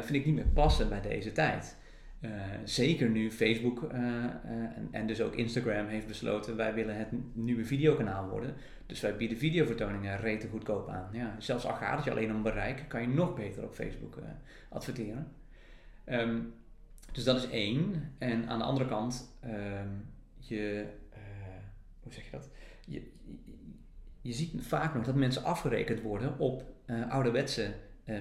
vind 0.01 0.13
ik 0.13 0.25
niet 0.25 0.35
meer 0.35 0.47
passen 0.53 0.89
bij 0.89 1.01
deze 1.01 1.31
tijd. 1.31 1.75
Eh, 2.19 2.31
zeker 2.63 3.09
nu 3.09 3.31
Facebook 3.31 3.83
eh, 3.83 3.99
eh, 3.99 4.31
en, 4.43 4.87
en 4.91 5.07
dus 5.07 5.21
ook 5.21 5.35
Instagram 5.35 5.87
heeft 5.87 6.07
besloten 6.07 6.55
wij 6.55 6.73
willen 6.73 6.97
het 6.97 7.07
nieuwe 7.33 7.65
videokanaal 7.65 8.29
worden. 8.29 8.55
Dus 8.85 8.99
wij 9.01 9.15
bieden 9.15 9.37
videovertoningen 9.37 10.17
rete 10.17 10.47
goedkoop 10.47 10.89
aan. 10.89 11.09
Ja, 11.11 11.35
zelfs 11.37 11.65
al 11.65 11.73
gaat 11.73 11.95
het 11.95 12.05
je 12.05 12.11
alleen 12.11 12.35
om 12.35 12.43
bereik, 12.43 12.85
kan 12.87 13.01
je 13.01 13.07
nog 13.07 13.35
beter 13.35 13.63
op 13.63 13.73
Facebook 13.73 14.17
adverteren. 14.69 15.31
Ehm, 16.03 16.39
dus 17.11 17.23
dat 17.23 17.37
is 17.37 17.49
één. 17.49 18.13
En 18.17 18.47
aan 18.47 18.59
de 18.59 18.65
andere 18.65 18.87
kant, 18.87 19.37
ehm, 19.39 19.89
je, 20.37 20.85
hoe 22.03 22.13
zeg 22.13 22.23
je 22.25 22.31
dat? 22.31 22.49
Je, 22.85 23.11
je, 23.23 23.55
je 24.21 24.33
ziet 24.33 24.53
vaak 24.63 24.93
nog 24.93 25.05
dat 25.05 25.15
mensen 25.15 25.43
afgerekend 25.43 26.01
worden 26.01 26.39
op 26.39 26.63
ouderwetse 27.09 27.73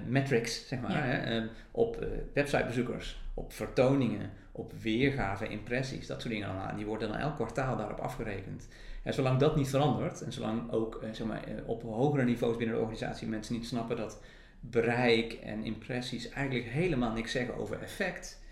metrics, 0.07 0.69
zeg 0.69 0.81
maar. 0.81 0.91
Ja. 0.91 0.99
Hè? 1.03 1.39
Eh, 1.39 1.45
op 1.71 1.97
eh, 1.97 2.09
websitebezoekers, 2.33 3.23
op 3.35 3.53
vertoningen, 3.53 4.31
op 4.53 4.73
weergave, 4.83 5.49
impressies, 5.49 6.07
dat 6.07 6.21
soort 6.21 6.33
dingen 6.33 6.49
allemaal. 6.49 6.77
Die 6.77 6.87
worden 6.87 7.09
dan 7.09 7.19
elk 7.19 7.35
kwartaal 7.35 7.77
daarop 7.77 7.99
afgerekend. 7.99 8.69
En 9.03 9.15
zolang 9.15 9.39
dat 9.39 9.57
niet 9.57 9.69
verandert 9.69 10.23
en 10.23 10.33
zolang 10.33 10.71
ook 10.73 10.95
eh, 11.03 11.09
zeg 11.13 11.27
maar, 11.27 11.45
eh, 11.45 11.55
op 11.67 11.83
hogere 11.83 12.25
niveaus 12.25 12.57
binnen 12.57 12.75
de 12.77 12.81
organisatie 12.83 13.29
mensen 13.29 13.55
niet 13.55 13.67
snappen 13.67 13.97
dat 13.97 14.23
bereik 14.61 15.33
en 15.33 15.65
impressies 15.65 16.29
eigenlijk 16.29 16.67
helemaal 16.69 17.13
niks 17.13 17.33
zeggen 17.33 17.55
over 17.57 17.83
effect, 17.83 18.43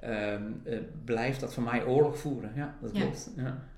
ehm, 0.00 0.42
eh, 0.64 0.78
blijft 1.04 1.40
dat 1.40 1.54
voor 1.54 1.62
mij 1.62 1.84
oorlog 1.84 2.18
voeren. 2.18 2.52
Ja, 2.54 2.76
dat 2.80 2.96
Ja. 2.96 3.00
klopt. 3.00 3.30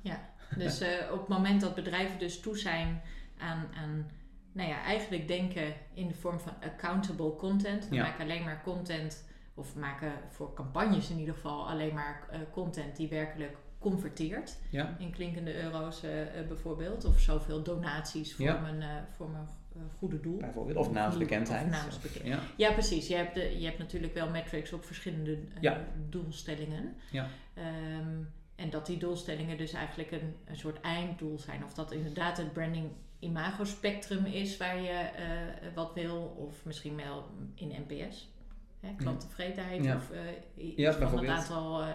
Ja. 0.02 0.34
Dus 0.56 0.80
eh, 0.80 0.88
op 1.12 1.18
het 1.18 1.28
moment 1.28 1.60
dat 1.60 1.74
bedrijven 1.74 2.18
dus 2.18 2.40
toe 2.40 2.58
zijn 2.58 3.00
aan, 3.38 3.66
aan 3.74 4.10
nou 4.56 4.68
ja, 4.68 4.82
eigenlijk 4.82 5.28
denken 5.28 5.74
in 5.94 6.08
de 6.08 6.14
vorm 6.14 6.40
van 6.40 6.52
accountable 6.62 7.36
content. 7.36 7.88
We 7.88 7.94
Ja. 7.94 8.02
maken 8.02 8.24
alleen 8.24 8.44
maar 8.44 8.60
content, 8.64 9.24
of 9.54 9.74
we 9.74 9.80
maken 9.80 10.12
voor 10.30 10.54
campagnes 10.54 11.10
in 11.10 11.18
ieder 11.18 11.34
geval 11.34 11.68
alleen 11.68 11.94
maar 11.94 12.26
eh, 12.30 12.40
content 12.52 12.96
die 12.96 13.08
werkelijk 13.08 13.56
converteert. 13.78 14.56
Ja. 14.70 14.96
In 14.98 15.10
klinkende 15.10 15.62
euro's 15.62 16.02
eh, 16.02 16.38
eh, 16.40 16.46
bijvoorbeeld. 16.48 17.04
Of 17.04 17.20
zoveel 17.20 17.62
donaties 17.62 18.34
voor 18.34 18.44
Ja. 18.44 18.58
mijn, 18.60 18.82
eh, 18.82 18.88
voor 19.16 19.28
mijn 19.30 19.48
eh, 19.74 19.80
goede 19.98 20.20
doel. 20.20 20.36
Bijvoorbeeld. 20.38 20.76
Of 20.76 20.90
naamsbekendheid. 20.92 21.64
Of 21.64 21.70
naamsbekend- 21.70 22.26
Ja. 22.26 22.38
Ja, 22.56 22.72
precies. 22.72 23.08
Je 23.08 23.14
hebt, 23.14 23.34
de, 23.34 23.58
je 23.58 23.64
hebt 23.66 23.78
natuurlijk 23.78 24.14
wel 24.14 24.30
metrics 24.30 24.72
op 24.72 24.84
verschillende 24.84 25.32
eh, 25.32 25.60
Ja. 25.60 25.84
doelstellingen. 26.08 26.94
Ja. 27.10 27.28
Ehm, 27.54 28.22
En 28.56 28.70
dat 28.70 28.86
die 28.86 28.96
doelstellingen 28.98 29.56
dus 29.58 29.72
eigenlijk 29.72 30.10
een, 30.10 30.34
een 30.44 30.56
soort 30.56 30.80
einddoel 30.80 31.38
zijn. 31.38 31.64
Of 31.64 31.74
dat 31.74 31.92
inderdaad 31.92 32.36
het 32.36 32.52
branding 32.52 32.90
imago 33.26 33.64
spectrum 33.64 34.24
is 34.24 34.56
waar 34.56 34.80
je 34.80 35.10
uh, 35.18 35.74
wat 35.74 35.94
wil. 35.94 36.34
Of 36.36 36.64
misschien 36.64 36.96
wel 36.96 37.24
in 37.54 37.72
NPS. 37.86 38.34
Hè, 38.80 38.94
klanttevredenheid 38.96 39.84
Ja. 39.84 39.96
of 39.96 40.10
uh, 40.56 40.76
Ja, 40.76 40.90
van 40.90 41.00
bijvoorbeeld. 41.00 41.32
aantal 41.32 41.82
uh, 41.82 41.88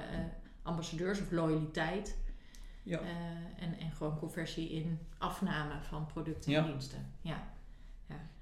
ambassadeurs 0.63 1.22
of 1.22 1.32
loyaliteit. 1.32 2.17
Ja. 2.84 3.00
En, 3.60 3.80
en 3.80 3.91
gewoon 3.91 4.17
conversie 4.17 4.70
in 4.70 5.00
afname 5.17 5.74
van 5.82 6.06
producten 6.06 6.54
en 6.54 6.65
diensten. 6.65 7.12
Ja. 7.22 7.50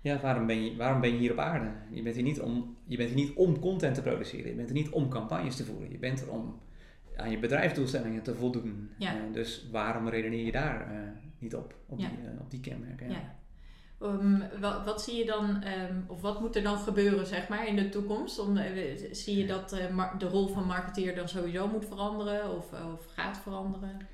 Ja, 0.02 0.19
waarom 0.19 0.45
ben, 0.47 0.63
je, 0.65 0.75
waarom 0.75 1.02
ben 1.02 1.12
je 1.12 1.17
hier 1.17 1.32
op 1.32 1.38
aarde? 1.38 1.71
Je 1.91 2.02
bent 2.02 2.15
hier, 2.15 2.23
niet 2.23 2.39
om, 2.41 2.78
je 2.86 2.97
bent 2.97 3.10
hier 3.10 3.25
niet 3.25 3.36
om 3.36 3.60
content 3.60 3.95
te 3.95 4.02
produceren. 4.02 4.49
Je 4.49 4.56
bent 4.56 4.67
er 4.69 4.75
niet 4.75 4.89
om 4.89 5.10
campagnes 5.10 5.56
te 5.56 5.65
voeren. 5.65 5.91
Je 5.91 5.97
bent 5.97 6.21
er 6.21 6.30
om 6.32 6.60
aan 7.19 7.32
je 7.32 7.39
bedrijfsdoelstellingen 7.39 8.23
te 8.23 8.36
voldoen. 8.36 8.89
Ja. 8.97 9.15
Uh, 9.15 9.34
dus 9.34 9.67
waarom 9.71 10.08
redeneer 10.08 10.45
je 10.45 10.51
daar 10.51 10.93
uh, 10.93 10.99
niet 11.39 11.55
op? 11.55 11.75
Op, 11.88 11.99
Ja. 11.99 12.10
die, 12.10 12.17
uh, 12.17 12.39
op 12.39 12.51
die 12.51 12.60
kenmerken. 12.60 13.10
Ja. 13.10 13.38
Um, 14.01 14.43
wat, 14.60 14.86
wat, 14.86 15.01
zie 15.01 15.17
je 15.17 15.25
dan, 15.25 15.63
um, 15.89 16.03
of 16.08 16.21
wat 16.21 16.39
moet 16.39 16.55
er 16.55 16.63
dan 16.63 16.77
gebeuren, 16.77 17.25
zeg 17.25 17.47
maar, 17.47 17.67
in 17.67 17.75
de 17.75 17.89
toekomst? 17.89 18.39
Om, 18.39 18.60
zie 19.12 19.38
je 19.38 19.45
dat 19.45 19.69
de 20.17 20.27
rol 20.29 20.47
van 20.47 20.65
marketeer 20.65 21.15
dan 21.15 21.27
sowieso 21.27 21.67
moet 21.67 21.86
veranderen 21.86 22.55
of, 22.55 22.71
of 22.93 23.05
gaat 23.05 23.38
veranderen? 23.38 24.08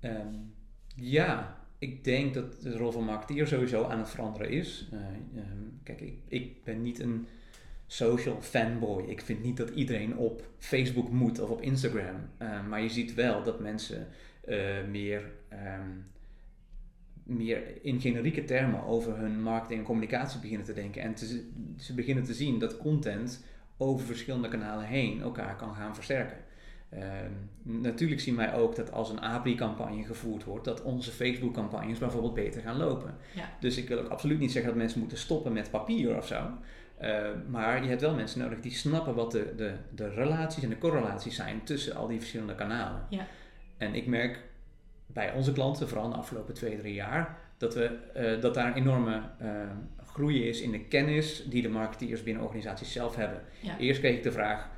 Um, 0.00 0.54
ja, 0.94 1.58
ik 1.78 2.04
denk 2.04 2.34
dat 2.34 2.62
de 2.62 2.76
rol 2.76 2.92
van 2.92 3.04
marketeer 3.04 3.46
sowieso 3.46 3.84
aan 3.84 3.98
het 3.98 4.10
veranderen 4.10 4.50
is. 4.50 4.88
Kijk, 5.82 6.00
ik, 6.00 6.18
ik, 6.28 6.64
ben 6.64 6.82
niet 6.82 7.00
een 7.00 7.26
social 7.90 8.40
fanboy. 8.40 9.02
Ik 9.02 9.20
vind 9.20 9.42
niet 9.42 9.56
dat 9.56 9.70
iedereen 9.70 10.16
op 10.16 10.42
Facebook 10.58 11.10
moet 11.10 11.40
of 11.40 11.50
op 11.50 11.62
Instagram. 11.62 12.16
Uh, 12.42 12.66
maar 12.66 12.82
je 12.82 12.88
ziet 12.88 13.14
wel 13.14 13.42
dat 13.42 13.60
mensen 13.60 14.06
uh, 14.48 14.56
meer, 14.90 15.22
um, 15.52 16.06
meer 17.22 17.84
in 17.84 18.00
generieke 18.00 18.44
termen 18.44 18.84
over 18.84 19.16
hun 19.16 19.42
marketing 19.42 19.78
en 19.80 19.86
communicatie 19.86 20.40
beginnen 20.40 20.66
te 20.66 20.72
denken. 20.74 21.02
En 21.02 21.14
te, 21.14 21.48
ze 21.76 21.94
beginnen 21.94 22.24
te 22.24 22.34
zien 22.34 22.58
dat 22.58 22.76
content 22.76 23.44
over 23.76 24.06
verschillende 24.06 24.48
kanalen 24.48 24.86
heen 24.86 25.20
elkaar 25.20 25.56
kan 25.56 25.74
gaan 25.74 25.94
versterken. 25.94 26.36
Uh, 26.94 27.00
natuurlijk 27.62 28.20
zien 28.20 28.36
wij 28.36 28.54
ook 28.54 28.76
dat 28.76 28.92
als 28.92 29.10
een 29.10 29.20
API-campagne 29.20 30.04
gevoerd 30.04 30.44
wordt, 30.44 30.64
dat 30.64 30.82
onze 30.82 31.10
Facebook-campagnes 31.10 31.98
bijvoorbeeld 31.98 32.34
beter 32.34 32.62
gaan 32.62 32.76
lopen. 32.76 33.14
Ja. 33.34 33.50
Dus 33.60 33.76
ik 33.76 33.88
wil 33.88 33.98
ook 33.98 34.08
absoluut 34.08 34.38
niet 34.38 34.52
zeggen 34.52 34.70
dat 34.70 34.80
mensen 34.80 35.00
moeten 35.00 35.18
stoppen 35.18 35.52
met 35.52 35.70
papier 35.70 36.16
of 36.16 36.26
zo. 36.26 36.50
Uh, 37.02 37.28
maar 37.48 37.82
je 37.82 37.88
hebt 37.88 38.00
wel 38.00 38.14
mensen 38.14 38.40
nodig 38.40 38.60
die 38.60 38.72
snappen 38.72 39.14
wat 39.14 39.32
de, 39.32 39.52
de, 39.56 39.72
de 39.94 40.08
relaties 40.08 40.62
en 40.62 40.68
de 40.68 40.78
correlaties 40.78 41.34
zijn 41.36 41.64
tussen 41.64 41.94
al 41.96 42.06
die 42.06 42.18
verschillende 42.18 42.54
kanalen. 42.54 43.06
Ja. 43.08 43.26
En 43.76 43.94
ik 43.94 44.06
merk 44.06 44.40
bij 45.06 45.32
onze 45.32 45.52
klanten, 45.52 45.88
vooral 45.88 46.08
de 46.08 46.16
afgelopen 46.16 46.54
twee, 46.54 46.78
drie 46.78 46.94
jaar, 46.94 47.38
dat, 47.56 47.74
we, 47.74 47.98
uh, 48.16 48.40
dat 48.42 48.54
daar 48.54 48.66
een 48.66 48.74
enorme 48.74 49.22
uh, 49.42 49.50
groei 50.06 50.48
is 50.48 50.60
in 50.60 50.70
de 50.70 50.84
kennis 50.84 51.44
die 51.48 51.62
de 51.62 51.68
marketeers 51.68 52.22
binnen 52.22 52.42
organisaties 52.42 52.92
zelf 52.92 53.16
hebben. 53.16 53.40
Ja. 53.60 53.78
Eerst 53.78 54.00
kreeg 54.00 54.16
ik 54.16 54.22
de 54.22 54.32
vraag, 54.32 54.68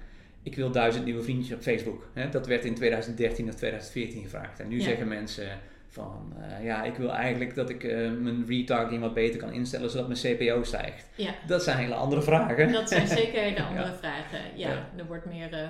ik 0.43 0.57
wil 0.57 0.71
duizend 0.71 1.05
nieuwe 1.05 1.23
vriendjes 1.23 1.57
op 1.57 1.63
Facebook. 1.63 2.11
Hè? 2.13 2.29
Dat 2.29 2.47
werd 2.47 2.65
in 2.65 2.75
2013 2.75 3.49
of 3.49 3.55
2014 3.55 4.23
gevraagd. 4.23 4.61
En 4.61 4.69
nu 4.69 4.77
Ja. 4.77 4.83
zeggen 4.83 5.09
mensen 5.09 5.59
van, 5.91 6.33
uh, 6.39 6.65
ja, 6.65 6.83
ik 6.83 6.95
wil 6.97 7.13
eigenlijk 7.13 7.55
dat 7.55 7.71
ik 7.71 7.83
uh, 7.85 8.11
mijn 8.13 8.47
retargeting 8.47 9.01
wat 9.01 9.15
beter 9.15 9.41
kan 9.41 9.53
instellen, 9.53 9.91
zodat 9.91 10.09
mijn 10.09 10.37
CPO 10.37 10.63
stijgt. 10.63 11.07
Ja. 11.17 11.31
Dat 11.47 11.63
zijn 11.63 11.79
hele 11.79 11.95
andere 11.95 12.23
vragen. 12.23 12.73
Dat 12.73 12.89
zijn 12.89 13.07
zeker 13.21 13.41
hele 13.43 13.63
andere 13.63 13.87
Ja. 13.87 13.95
vragen. 13.95 14.41
Ja, 14.55 14.69
Ja. 14.69 14.89
er 14.97 15.07
wordt 15.07 15.25
meer, 15.25 15.53
uh, 15.53 15.69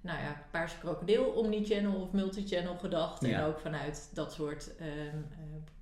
nou 0.00 0.18
ja, 0.18 0.42
paarse 0.50 0.78
krokodil, 0.78 1.24
omnichannel 1.24 1.94
of 2.00 2.12
multichannel 2.12 2.74
gedacht. 2.76 3.24
En 3.24 3.42
ook 3.42 3.60
vanuit 3.60 4.10
dat 4.14 4.32
soort 4.32 4.70
uh, 4.80 4.86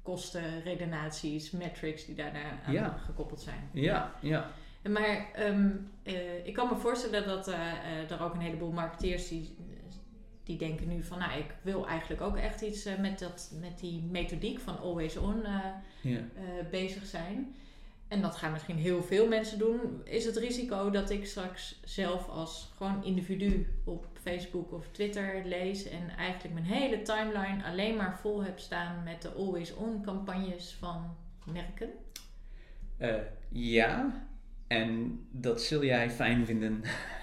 kosten, 0.03 0.63
redenaties, 0.65 1.51
metrics 1.51 2.05
die 2.07 2.15
daarna 2.15 2.41
aan 2.67 2.99
gekoppeld 2.99 3.41
zijn. 3.41 3.69
Ja, 3.73 4.13
ja. 4.21 4.47
Maar 4.89 5.27
um, 5.41 5.91
uh, 6.05 6.47
ik 6.47 6.55
kan 6.55 6.69
me 6.69 6.77
voorstellen 6.77 7.27
dat 7.27 7.49
er 8.19 8.23
ook 8.23 8.35
een 8.35 8.41
heleboel 8.41 8.73
marketeers 8.73 9.29
die, 9.29 9.57
die 10.45 10.57
denken 10.59 10.89
nu 10.89 11.03
van, 11.03 11.19
nou, 11.19 11.39
ik 11.39 11.55
wil 11.63 11.87
eigenlijk 11.87 12.23
ook 12.23 12.37
echt 12.37 12.61
iets 12.61 12.87
uh, 12.87 12.99
met, 12.99 13.19
dat, 13.19 13.53
met 13.61 13.79
die 13.79 14.03
methodiek 14.03 14.61
van 14.61 14.79
always 14.79 15.17
on 15.17 15.37
uh, 15.43 15.59
Ja. 16.01 16.21
bezig 16.71 17.07
zijn. 17.07 17.55
En 18.09 18.21
dat 18.21 18.37
gaan 18.37 18.53
misschien 18.53 18.77
heel 18.77 19.03
veel 19.03 19.29
mensen 19.29 19.59
doen. 19.59 19.81
Is 20.05 20.25
het 20.25 20.37
risico 20.37 20.91
dat 20.91 21.11
ik 21.11 21.27
straks 21.27 21.81
zelf 21.85 22.29
als 22.29 22.73
gewoon 22.77 23.05
individu 23.05 23.67
op 23.85 24.07
Facebook 24.23 24.73
of 24.73 24.89
Twitter 24.91 25.43
lees 25.45 25.89
en 25.89 26.09
eigenlijk 26.17 26.55
mijn 26.55 26.67
hele 26.67 27.03
timeline 27.03 27.65
alleen 27.65 27.97
maar 27.97 28.19
vol 28.19 28.43
heb 28.43 28.59
staan 28.59 29.03
met 29.03 29.23
de 29.23 29.33
always 29.33 29.75
on 29.75 30.03
campagnes 30.03 30.77
van 30.79 31.17
merken? 31.45 31.91
Ja, 33.49 34.27
en 34.75 35.21
dat 35.31 35.63
zul 35.63 35.85
jij 35.85 36.11
fijn 36.11 36.47
vinden. 36.47 36.83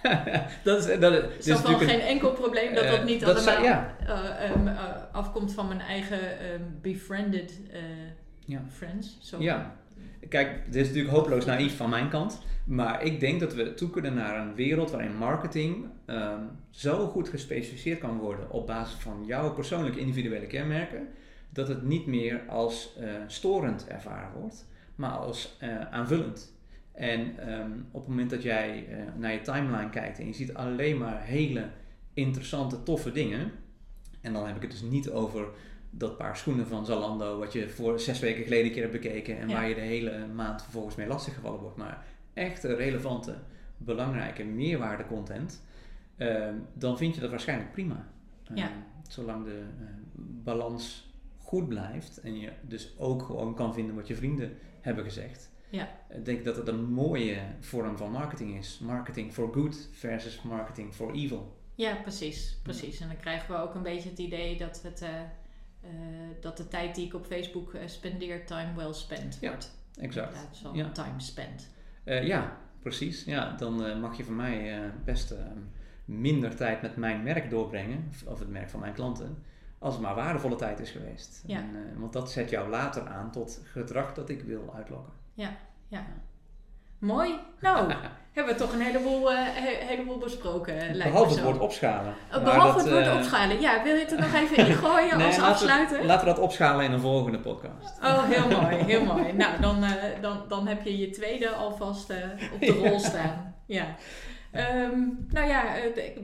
dat 0.64 0.88
is, 0.88 1.00
dat, 1.00 1.14
Het 1.14 1.38
is 1.40 1.46
dus 1.46 1.62
wel 1.62 1.78
geen 1.78 2.00
enkel 2.00 2.32
probleem 2.32 2.74
dat 2.74 2.84
uh, 2.84 2.92
dat 2.92 3.04
niet 3.04 3.20
dat 3.20 3.48
allemaal 3.48 3.64
ja. 3.64 3.96
uh, 4.08 4.52
um, 4.52 4.68
afkomt 5.12 5.54
van 5.54 5.68
mijn 5.68 5.80
eigen 5.80 6.20
um, 6.54 6.78
befriended 6.82 7.60
ja. 8.46 8.64
friends. 8.70 9.18
Zo 9.22 9.42
Ja, 9.42 9.76
kijk, 10.30 10.64
dit 10.66 10.76
is 10.76 10.88
natuurlijk 10.88 11.16
hopeloos 11.16 11.46
naïef 11.46 11.78
van 11.78 11.90
mijn 11.90 12.10
kant. 12.10 12.42
Maar 12.66 13.04
ik 13.04 13.20
denk 13.20 13.40
dat 13.40 13.54
we 13.54 13.74
toe 13.74 13.90
kunnen 13.90 14.14
naar 14.14 14.40
een 14.40 14.56
wereld 14.56 14.92
waarin 14.92 15.18
marketing 15.18 15.86
um, 16.06 16.50
zo 16.70 17.08
goed 17.08 17.30
gespecificeerd 17.30 18.00
kan 18.00 18.18
worden 18.18 18.52
op 18.52 18.68
basis 18.68 19.00
van 19.00 19.24
jouw 19.26 19.54
persoonlijke 19.54 20.00
individuele 20.00 20.48
kenmerken, 20.48 21.08
dat 21.50 21.68
het 21.68 21.84
niet 21.84 22.06
meer 22.06 22.42
als 22.48 22.98
storend 23.28 23.88
ervaren 23.88 24.40
wordt, 24.40 24.68
maar 24.96 25.12
als 25.12 25.58
aanvullend. 25.92 26.54
En 26.92 27.52
um, 27.54 27.86
op 27.92 28.00
het 28.02 28.10
moment 28.10 28.30
dat 28.30 28.44
jij 28.44 28.88
uh, 28.90 28.98
naar 29.18 29.32
je 29.34 29.42
timeline 29.42 29.90
kijkt 29.90 30.20
en 30.20 30.28
je 30.28 30.34
ziet 30.34 30.54
alleen 30.54 30.98
maar 30.98 31.22
hele 31.24 31.70
interessante, 32.14 32.84
toffe 32.84 33.12
dingen, 33.12 33.52
en 34.22 34.34
dan 34.34 34.48
heb 34.48 34.56
ik 34.56 34.62
het 34.62 34.72
dus 34.72 34.82
niet 34.82 35.10
over 35.10 35.48
dat 35.90 36.18
paar 36.18 36.38
schoenen 36.38 36.68
van 36.68 36.86
Zalando, 36.86 37.38
wat 37.40 37.54
je 37.54 37.70
voor 37.70 38.00
zes 38.00 38.20
weken 38.20 38.44
geleden 38.44 38.66
een 38.66 38.72
keer 38.72 38.82
hebt 38.82 39.02
bekeken 39.02 39.40
en 39.40 39.50
Ja. 39.50 39.54
waar 39.54 39.70
je 39.70 39.76
de 39.76 39.82
hele 39.82 40.28
maand 40.36 40.62
vervolgens 40.62 40.96
mee 40.96 41.08
lastiggevallen 41.08 41.60
wordt, 41.60 41.78
maar 41.78 42.06
echt 42.34 42.64
relevante, 42.64 43.36
belangrijke 43.78 44.44
meerwaarde 44.44 45.06
content, 45.06 45.64
uh, 46.18 46.48
dan 46.74 46.98
vind 46.98 47.16
je 47.16 47.22
dat 47.22 47.30
waarschijnlijk 47.30 47.72
prima. 47.72 48.08
Uh, 48.52 48.58
Ja. 48.58 48.72
Zolang 49.08 49.46
de 49.46 49.64
uh, 49.82 49.86
balans 50.44 51.14
goed 51.38 51.68
blijft 51.68 52.18
en 52.18 52.40
je 52.40 52.52
dus 52.62 52.94
ook 52.98 53.24
gewoon 53.24 53.56
kan 53.56 53.74
vinden 53.74 53.96
wat 53.96 54.08
je 54.08 54.16
vrienden 54.16 54.58
hebben 54.82 55.04
gezegd. 55.04 55.51
Ja. 55.72 55.90
Ik 56.10 56.26
denk 56.26 56.46
dat 56.46 56.56
het 56.56 56.68
een 56.68 56.86
mooie 56.86 57.38
vorm 57.60 57.98
van 57.98 58.12
marketing 58.12 58.58
is. 58.58 58.80
Marketing 58.80 59.34
for 59.34 59.54
good 59.54 59.90
versus 59.92 60.42
marketing 60.42 60.94
for 60.94 61.14
evil. 61.14 61.60
Ja, 61.76 61.96
precies, 61.96 62.60
precies. 62.64 63.00
En 63.00 63.08
dan 63.08 63.18
krijgen 63.18 63.56
we 63.56 63.62
ook 63.62 63.76
een 63.76 63.84
beetje 63.84 64.10
het 64.10 64.20
idee 64.20 64.58
dat, 64.58 64.82
het, 64.84 65.02
uh, 65.02 65.10
uh, 65.10 65.90
dat 66.42 66.58
de 66.58 66.68
tijd 66.68 66.96
die 66.96 67.06
ik 67.06 67.14
op 67.14 67.26
Facebook 67.26 67.74
uh, 67.74 67.82
spendeer, 67.86 68.46
time 68.46 68.74
well 68.76 68.94
spent 68.94 69.38
Ja, 69.42 69.50
wordt. 69.50 69.72
Exact. 70.00 70.28
In 70.28 70.40
plaats 70.42 70.60
van 70.60 70.76
Ja. 70.76 70.92
time 70.92 71.20
spent. 71.20 71.70
Ja, 72.06 72.58
precies. 72.80 73.24
Ja, 73.24 73.56
dan 73.56 74.00
mag 74.00 74.18
je 74.18 74.24
van 74.24 74.36
mij 74.36 74.92
best 75.06 75.36
minder 76.06 76.56
tijd 76.56 76.82
met 76.82 76.96
mijn 76.96 77.24
merk 77.24 77.50
doorbrengen, 77.50 78.12
of, 78.26 78.40
het 78.40 78.50
merk 78.50 78.70
van 78.70 78.80
mijn 78.80 78.94
klanten, 78.94 79.44
als 79.80 79.94
het 79.94 80.04
maar 80.04 80.16
waardevolle 80.16 80.56
tijd 80.56 80.80
is 80.80 80.92
geweest. 80.92 81.44
Ja. 81.46 81.58
En, 81.58 82.00
want 82.00 82.14
dat 82.14 82.32
zet 82.32 82.50
jou 82.50 82.70
later 82.70 83.08
aan 83.08 83.32
tot 83.32 83.62
gedrag 83.64 84.14
dat 84.14 84.30
ik 84.30 84.42
wil 84.42 84.74
uitlokken. 84.76 85.14
Ja, 85.34 85.50
ja. 85.88 86.06
Mooi. 87.02 87.40
Nou, 87.60 87.94
hebben 88.34 88.54
we 88.54 88.60
toch 88.60 88.74
een 88.74 88.82
heleboel, 88.82 89.32
uh, 89.32 89.38
he 89.38 89.86
heleboel 89.86 90.18
besproken. 90.18 90.76
lijkt 90.76 90.98
me 90.98 91.04
Behalve 91.04 91.34
het 91.34 91.44
woord 91.44 91.60
opschalen. 91.60 92.14
Oh, 92.34 92.44
behalve 92.44 92.76
dat, 92.76 92.86
het 92.86 92.94
woord 92.94 93.06
eh, 93.06 93.16
opschalen. 93.16 93.62
Ja, 93.62 93.84
wil 93.84 93.96
je 93.96 94.02
het 94.02 94.12
er 94.12 94.20
nog 94.20 94.34
even 94.42 94.68
ingooien 94.68 95.18
nee, 95.18 95.28
als 95.28 95.38
laten 95.38 95.52
afsluiter? 95.52 96.00
We, 96.00 96.06
laten 96.06 96.28
we 96.28 96.34
dat 96.34 96.44
opschalen 96.44 96.86
in 96.86 96.92
een 96.92 97.00
volgende 97.00 97.40
podcast. 97.40 98.00
Oh, 98.04 98.24
heel 98.24 98.48
mooi, 98.62 98.76
heel 98.76 99.04
mooi. 99.04 99.34
Nou, 99.34 99.62
dan, 99.62 99.86
dan, 100.22 100.44
dan 100.48 100.68
heb 100.68 100.84
je 100.84 100.98
je 100.98 101.10
tweede 101.10 101.50
alvast 101.50 102.14
op 102.54 102.60
de 102.60 102.72
rol 102.72 103.00
staan. 103.00 103.56
Ja. 103.66 103.96
Um, 104.84 105.28
nou 105.30 105.48
ja, 105.48 105.64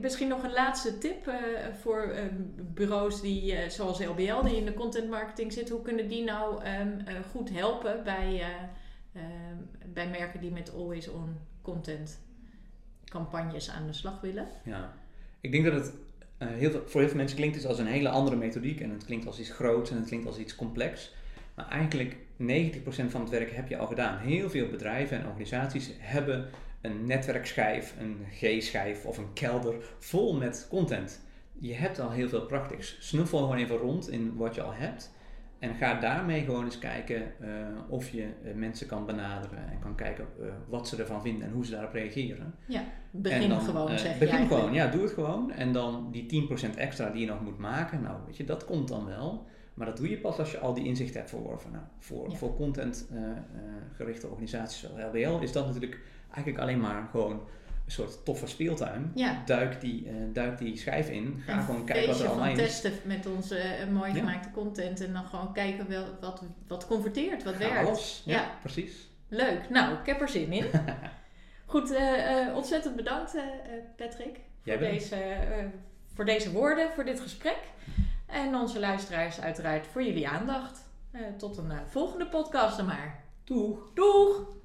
misschien 0.00 0.28
nog 0.28 0.42
een 0.42 0.52
laatste 0.52 0.98
tip 0.98 1.32
voor 1.82 2.14
um, 2.16 2.54
bureaus 2.56 3.20
die, 3.20 3.54
zoals 3.68 4.04
LBL, 4.04 4.42
die 4.42 4.56
in 4.56 4.64
de 4.64 4.74
content 4.74 5.10
marketing 5.10 5.52
zitten. 5.52 5.74
Hoe 5.74 5.84
kunnen 5.84 6.08
die 6.08 6.24
nou 6.24 6.64
um, 6.80 7.04
goed 7.32 7.50
helpen 7.50 8.04
bij, 8.04 8.42
bij 9.92 10.08
merken 10.08 10.40
die 10.40 10.50
met 10.50 10.74
always 10.74 11.08
on 11.08 11.36
content 11.62 12.18
campagnes 13.04 13.70
aan 13.70 13.86
de 13.86 13.92
slag 13.92 14.20
willen? 14.20 14.48
Ja, 14.64 14.94
ik 15.40 15.52
denk 15.52 15.64
dat 15.64 15.74
het 15.74 15.92
heel 16.38 16.70
veel, 16.70 16.82
voor 16.86 17.00
heel 17.00 17.08
veel 17.08 17.18
mensen 17.18 17.36
klinkt 17.36 17.66
als 17.66 17.78
een 17.78 17.86
hele 17.86 18.08
andere 18.08 18.36
methodiek 18.36 18.80
en 18.80 18.90
het 18.90 19.04
klinkt 19.04 19.26
als 19.26 19.40
iets 19.40 19.50
groots 19.50 19.90
en 19.90 19.96
het 19.96 20.06
klinkt 20.06 20.26
als 20.26 20.38
iets 20.38 20.54
complex. 20.54 21.14
Maar 21.54 21.68
eigenlijk 21.68 22.16
90% 22.16 22.16
van 23.08 23.20
het 23.20 23.30
werk 23.30 23.50
heb 23.50 23.68
je 23.68 23.76
al 23.76 23.86
gedaan. 23.86 24.18
Heel 24.18 24.50
veel 24.50 24.68
bedrijven 24.68 25.20
en 25.20 25.26
organisaties 25.26 25.90
hebben 25.98 26.48
een 26.80 27.06
netwerkschijf, 27.06 27.94
een 27.98 28.24
G-schijf 28.32 29.04
of 29.04 29.18
een 29.18 29.32
kelder 29.32 29.74
vol 29.98 30.34
met 30.34 30.66
content. 30.70 31.20
je 31.58 31.74
hebt 31.74 31.98
al 31.98 32.10
heel 32.10 32.28
veel 32.28 32.46
praktisch. 32.46 32.96
Snuffel 33.00 33.38
gewoon 33.38 33.56
even 33.56 33.76
rond 33.76 34.10
in 34.10 34.36
wat 34.36 34.54
je 34.54 34.62
al 34.62 34.74
hebt. 34.74 35.12
En 35.58 35.74
ga 35.74 36.00
daarmee 36.00 36.44
gewoon 36.44 36.64
eens 36.64 36.78
kijken 36.78 37.22
uh, 37.40 37.48
of 37.88 38.10
je 38.10 38.28
uh, 38.44 38.54
mensen 38.54 38.86
kan 38.86 39.06
benaderen 39.06 39.70
en 39.70 39.78
kan 39.80 39.94
kijken 39.94 40.26
uh, 40.40 40.46
wat 40.68 40.88
ze 40.88 40.96
ervan 40.96 41.22
vinden 41.22 41.46
en 41.46 41.52
hoe 41.52 41.64
ze 41.64 41.70
daarop 41.70 41.92
reageren. 41.92 42.54
Ja, 42.66 42.84
begin 43.10 43.48
dan, 43.48 43.60
gewoon 43.60 43.98
zeg 43.98 44.18
Begin 44.18 44.46
gewoon, 44.46 44.72
ja, 44.72 44.86
doe 44.86 45.02
het 45.02 45.12
gewoon. 45.12 45.52
En 45.52 45.72
dan 45.72 46.08
die 46.10 46.48
10% 46.74 46.74
extra 46.76 47.10
die 47.10 47.20
je 47.20 47.26
nog 47.26 47.40
moet 47.40 47.58
maken, 47.58 48.02
nou 48.02 48.16
weet 48.26 48.36
je, 48.36 48.44
dat 48.44 48.64
komt 48.64 48.88
dan 48.88 49.06
wel. 49.06 49.46
Maar 49.74 49.86
dat 49.86 49.96
doe 49.96 50.10
je 50.10 50.18
pas 50.18 50.38
als 50.38 50.50
je 50.50 50.58
al 50.58 50.74
die 50.74 50.84
inzicht 50.84 51.14
hebt 51.14 51.28
verworven. 51.30 51.70
Nou, 51.70 51.84
voor, 51.98 52.30
ja. 52.30 52.36
voor 52.36 52.56
content-gerichte 52.56 54.26
organisaties 54.26 54.80
zoals 54.80 55.14
LBL 55.14 55.42
is 55.42 55.52
dat 55.52 55.66
natuurlijk 55.66 56.00
eigenlijk 56.30 56.58
alleen 56.58 56.80
maar 56.80 57.08
gewoon 57.10 57.40
een 57.88 57.94
soort 57.94 58.24
toffe 58.24 58.46
speeltuin. 58.46 59.12
Ja. 59.14 59.42
Duik, 59.46 59.80
die, 59.80 60.06
uh, 60.06 60.14
duik 60.32 60.58
die 60.58 60.76
schijf 60.76 61.08
in. 61.10 61.42
Ga 61.46 61.60
gewoon 61.60 61.84
kijken 61.84 62.08
wat 62.08 62.20
er 62.20 62.28
allemaal 62.28 62.48
is. 62.48 62.56
testen 62.56 62.92
met 63.04 63.26
onze 63.26 63.56
uh, 63.56 63.92
mooi 63.92 64.12
gemaakte 64.12 64.50
content. 64.50 65.00
En 65.00 65.12
dan 65.12 65.24
gewoon 65.24 65.52
kijken 65.52 65.88
wel, 65.88 66.04
wat, 66.20 66.42
wat 66.66 66.86
converteert, 66.86 67.44
wat 67.44 67.54
Ga 67.54 67.58
werkt. 67.58 67.88
Los. 67.88 68.22
Ja, 68.24 68.32
ja, 68.32 68.50
precies. 68.60 69.08
Leuk. 69.28 69.70
Nou, 69.70 69.98
ik 69.98 70.06
heb 70.06 70.20
er 70.20 70.28
zin 70.28 70.52
in. 70.52 70.64
Goed, 71.66 71.90
uh, 71.90 72.54
ontzettend 72.54 72.96
bedankt 72.96 73.36
Patrick. 73.96 74.40
Voor 74.64 74.78
deze, 74.78 75.36
voor 76.14 76.24
deze 76.24 76.52
woorden, 76.52 76.90
voor 76.94 77.04
dit 77.04 77.20
gesprek. 77.20 77.58
En 78.26 78.54
onze 78.54 78.80
luisteraars 78.80 79.40
uiteraard 79.40 79.86
voor 79.86 80.02
jullie 80.02 80.28
aandacht. 80.28 80.84
tot 81.38 81.56
een 81.56 81.72
volgende 81.86 82.26
podcast 82.26 82.76
dan 82.76 82.86
maar. 82.86 83.24
Doeg. 83.44 83.90
Doeg! 83.94 84.57